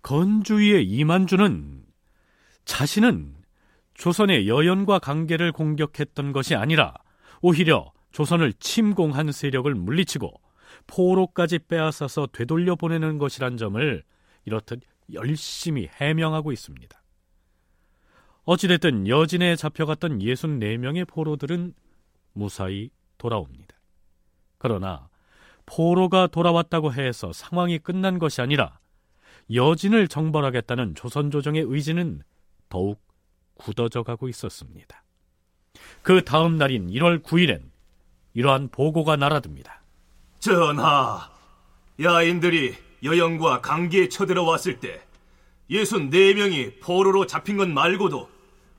건주위의 0.01 0.85
이만주는 0.85 1.85
자신은 2.65 3.35
조선의 3.93 4.47
여연과 4.47 4.99
관계를 4.99 5.51
공격했던 5.51 6.31
것이 6.31 6.55
아니라 6.55 6.93
오히려 7.41 7.91
조선을 8.11 8.53
침공한 8.53 9.31
세력을 9.31 9.73
물리치고 9.73 10.33
포로까지 10.87 11.59
빼앗아서 11.59 12.27
되돌려 12.31 12.75
보내는 12.75 13.17
것이란 13.17 13.57
점을 13.57 14.03
이렇듯 14.45 14.81
열심히 15.13 15.87
해명하고 15.87 16.51
있습니다. 16.51 17.01
어찌됐든 18.43 19.07
여진에 19.07 19.55
잡혀갔던 19.55 20.19
64명의 20.19 21.07
포로들은 21.07 21.73
무사히 22.33 22.91
돌아옵니다. 23.17 23.76
그러나 24.57 25.09
포로가 25.65 26.27
돌아왔다고 26.27 26.93
해서 26.93 27.33
상황이 27.33 27.77
끝난 27.77 28.19
것이 28.19 28.41
아니라 28.41 28.79
여진을 29.53 30.07
정벌하겠다는 30.07 30.95
조선 30.95 31.31
조정의 31.31 31.63
의지는 31.67 32.21
더욱 32.69 33.01
굳어져 33.55 34.03
가고 34.03 34.27
있었습니다. 34.29 35.03
그 36.01 36.23
다음 36.23 36.57
날인 36.57 36.87
1월 36.87 37.23
9일엔 37.23 37.69
이러한 38.33 38.69
보고가 38.69 39.15
날아듭니다. 39.15 39.81
전하, 40.39 41.29
야인들이 42.01 42.75
여영과 43.03 43.61
강기에 43.61 44.09
쳐들어왔을 44.09 44.79
때 44.79 45.01
예순 45.69 46.09
네 46.09 46.33
명이 46.33 46.79
포로로 46.79 47.25
잡힌 47.25 47.57
것 47.57 47.67
말고도 47.67 48.29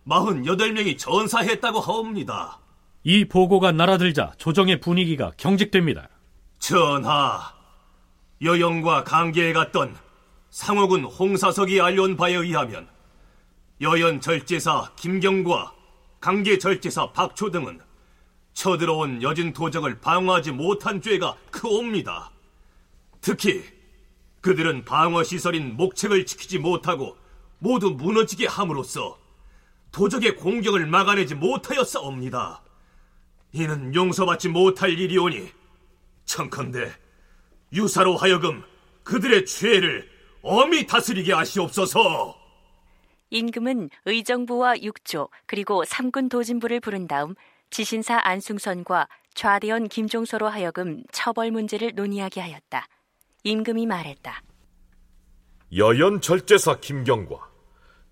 마흔 0.04 0.46
여덟 0.46 0.72
명이 0.72 0.96
전사했다고 0.96 1.80
하옵니다. 1.80 2.60
이 3.04 3.24
보고가 3.24 3.72
날아들자 3.72 4.32
조정의 4.38 4.80
분위기가 4.80 5.32
경직됩니다. 5.36 6.08
전하, 6.58 7.54
여영과 8.42 9.04
강계에 9.04 9.52
갔던 9.52 9.96
상호군 10.50 11.04
홍사석이 11.04 11.80
알려온 11.80 12.16
바에 12.16 12.34
의하면 12.34 12.88
여연 13.80 14.20
절제사 14.20 14.92
김경과 14.96 15.72
강계 16.20 16.58
절제사 16.58 17.12
박초 17.12 17.50
등은 17.50 17.80
쳐들어온 18.52 19.22
여진 19.22 19.52
도적을 19.52 20.00
방어하지 20.00 20.50
못한 20.50 21.00
죄가 21.00 21.36
크옵니다. 21.50 22.32
특히 23.20 23.62
그들은 24.40 24.84
방어 24.84 25.22
시설인 25.22 25.76
목책을 25.76 26.26
지키지 26.26 26.58
못하고 26.58 27.16
모두 27.60 27.90
무너지게 27.90 28.48
함으로써 28.48 29.16
도적의 29.92 30.36
공격을 30.36 30.86
막아내지 30.86 31.36
못하였사옵니다. 31.36 32.62
이는 33.52 33.94
용서받지 33.94 34.48
못할 34.48 34.98
일이오니 34.98 35.50
청컨대 36.24 36.92
유사로 37.72 38.16
하여금 38.16 38.62
그들의 39.02 39.46
죄를 39.46 40.08
엄히 40.42 40.86
다스리게 40.86 41.32
하시옵소서. 41.32 42.36
임금은 43.30 43.90
의정부와 44.06 44.82
육조 44.82 45.28
그리고 45.46 45.84
삼군 45.84 46.28
도진부를 46.28 46.80
부른 46.80 47.06
다음 47.08 47.34
지신사 47.70 48.20
안승선과 48.22 49.08
좌대원 49.34 49.88
김종서로 49.88 50.48
하여금 50.48 51.02
처벌 51.12 51.50
문제를 51.50 51.92
논의하게 51.94 52.40
하였다. 52.40 52.86
임금이 53.44 53.86
말했다. 53.86 54.42
여연 55.76 56.20
절제사 56.20 56.80
김경과 56.80 57.48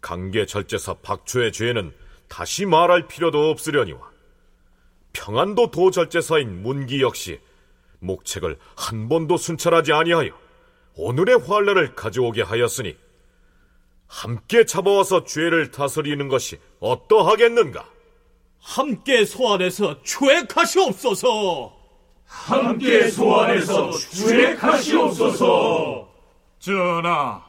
강계 0.00 0.46
절제사 0.46 0.94
박초의 1.02 1.52
죄는 1.52 1.94
다시 2.28 2.66
말할 2.66 3.08
필요도 3.08 3.50
없으려니와 3.50 4.15
평안도 5.16 5.70
도절제사인 5.70 6.62
문기 6.62 7.00
역시 7.00 7.40
목책을 8.00 8.58
한 8.76 9.08
번도 9.08 9.38
순찰하지 9.38 9.92
아니하여 9.92 10.30
오늘의 10.94 11.38
환란을 11.38 11.94
가져오게 11.94 12.42
하였으니 12.42 12.96
함께 14.06 14.66
잡아와서 14.66 15.24
죄를 15.24 15.70
다스리는 15.70 16.28
것이 16.28 16.58
어떠하겠는가? 16.80 17.88
함께 18.60 19.24
소환해서 19.24 20.02
추액하시옵소서. 20.02 21.74
함께 22.26 23.08
소환해서 23.08 23.90
추액하시옵소서. 23.92 25.46
전하, 26.58 27.42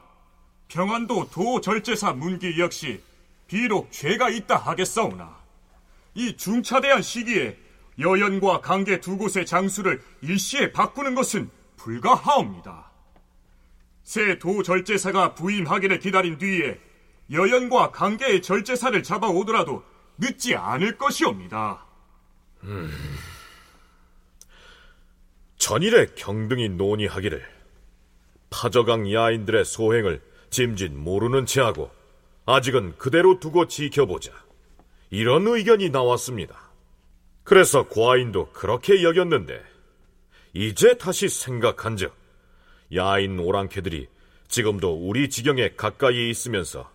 평안도 0.70 1.30
도절제사 1.32 2.13
문기 2.13 2.59
역시 2.59 3.01
비록 3.47 3.91
죄가 3.91 4.30
있다 4.30 4.55
하겠사오나 4.57 5.36
이 6.18 6.36
중차대한 6.36 7.03
시기에 7.03 7.55
여연과 7.99 8.61
강계 8.61 9.01
두 9.01 9.18
곳의 9.18 9.45
장수를 9.45 10.01
일시에 10.22 10.72
바꾸는 10.72 11.13
것은 11.13 11.51
불가하옵니다. 11.76 12.91
새 14.01 14.39
도절제사가 14.39 15.36
부임하기를 15.36 15.99
기다린 15.99 16.39
뒤에 16.39 16.80
여연과 17.32 17.91
강계의 17.91 18.41
절제사를 18.41 19.03
잡아오더라도 19.03 19.84
늦지 20.18 20.55
않을 20.55 20.97
것이옵니다. 20.97 21.86
음... 22.63 22.91
전일에 25.57 26.07
경등이 26.15 26.70
논의하기를 26.70 27.45
파저강 28.49 29.13
야인들의 29.13 29.65
소행을 29.65 30.24
짐짓 30.49 30.93
모르는 30.93 31.45
체하고 31.45 31.91
아직은 32.47 32.97
그대로 32.97 33.39
두고 33.39 33.68
지켜보자. 33.68 34.46
이런 35.10 35.47
의견이 35.47 35.89
나왔습니다. 35.89 36.72
그래서 37.43 37.88
과인도 37.88 38.51
그렇게 38.51 39.03
여겼는데 39.03 39.62
이제 40.53 40.97
다시 40.97 41.30
생각한즉 41.30 42.14
야인 42.95 43.39
오랑캐들이 43.39 44.08
지금도 44.47 45.08
우리 45.08 45.30
지경에 45.30 45.70
가까이 45.76 46.30
있으면서 46.30 46.89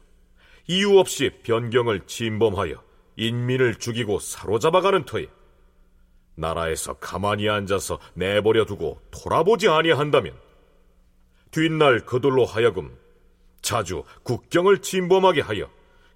이유 0.67 0.99
없이 0.99 1.31
변경을 1.43 2.07
침범하여 2.07 2.83
인민을 3.17 3.77
죽이고 3.77 4.19
사로잡아가는 4.19 5.05
터에 5.05 5.27
나라에서 6.35 6.95
가만히 6.95 7.49
앉아서 7.49 7.99
내버려 8.15 8.65
두고 8.65 9.01
돌아보지 9.11 9.69
아니한다면 9.69 10.35
뒷날 11.51 12.01
그들로 12.01 12.45
하여금 12.47 12.97
자주 13.61 14.05
국경을 14.23 14.79
침범하게 14.79 15.43
하여 15.43 15.71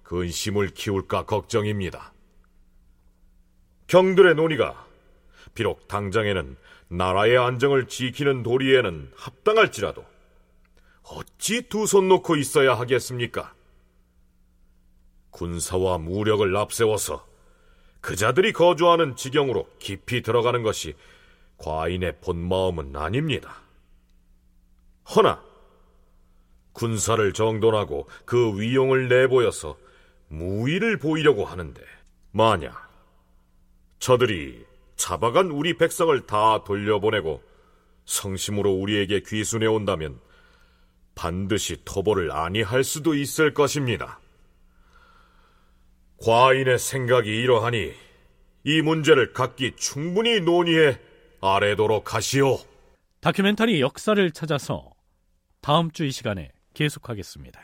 근심을 0.07 0.69
키울까 0.69 1.25
걱정입니다. 1.25 2.13
경들의 3.87 4.35
논의가 4.35 4.87
비록 5.53 5.87
당장에는 5.89 6.55
나라의 6.87 7.37
안정을 7.37 7.87
지키는 7.87 8.41
도리에는 8.43 9.11
합당할지라도 9.15 10.05
어찌 11.03 11.63
두 11.63 11.83
손 11.85 12.07
놓고 12.07 12.37
있어야 12.37 12.75
하겠습니까? 12.79 13.53
군사와 15.31 15.97
무력을 15.97 16.55
앞세워서 16.55 17.27
그자들이 17.99 18.53
거주하는 18.53 19.17
지경으로 19.17 19.67
깊이 19.77 20.21
들어가는 20.21 20.63
것이 20.63 20.95
과인의 21.57 22.19
본 22.21 22.37
마음은 22.47 22.95
아닙니다. 22.95 23.57
허나 25.13 25.43
군사를 26.71 27.33
정돈하고 27.33 28.07
그 28.23 28.57
위용을 28.57 29.09
내보여서 29.09 29.77
무의를 30.29 30.97
보이려고 30.97 31.45
하는데 31.45 31.81
만약 32.31 32.89
저들이 33.99 34.65
잡아간 34.95 35.51
우리 35.51 35.77
백성을 35.77 36.25
다 36.25 36.63
돌려보내고 36.63 37.41
성심으로 38.05 38.71
우리에게 38.73 39.21
귀순해 39.25 39.67
온다면 39.67 40.19
반드시 41.15 41.77
토벌을 41.83 42.31
아니할 42.31 42.83
수도 42.83 43.13
있을 43.15 43.53
것입니다. 43.53 44.19
과인의 46.23 46.79
생각이 46.79 47.29
이러하니 47.29 47.91
이 48.63 48.81
문제를 48.81 49.33
각기 49.33 49.75
충분히 49.75 50.39
논의해 50.39 50.99
아래도록 51.41 52.13
하시오. 52.13 52.57
다큐멘터리 53.21 53.81
역사를 53.81 54.31
찾아서 54.31 54.91
다음 55.61 55.91
주 55.91 56.05
이 56.05 56.11
시간에 56.11 56.51
계속하겠습니다. 56.73 57.61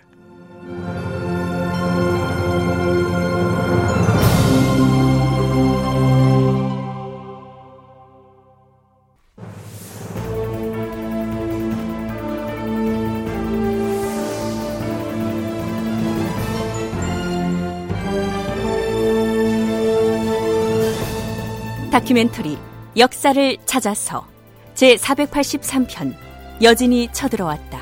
다큐멘터리 21.93 22.57
역사를 22.97 23.57
찾아서 23.65 24.25
제 24.73 24.95
483편 24.95 26.15
여진이 26.59 27.09
쳐들어왔다. 27.11 27.81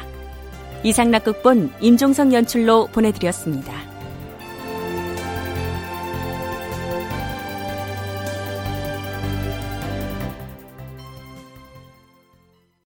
이상락극본 0.84 1.72
임종성 1.80 2.34
연출로 2.34 2.88
보내드렸습니다. 2.88 3.91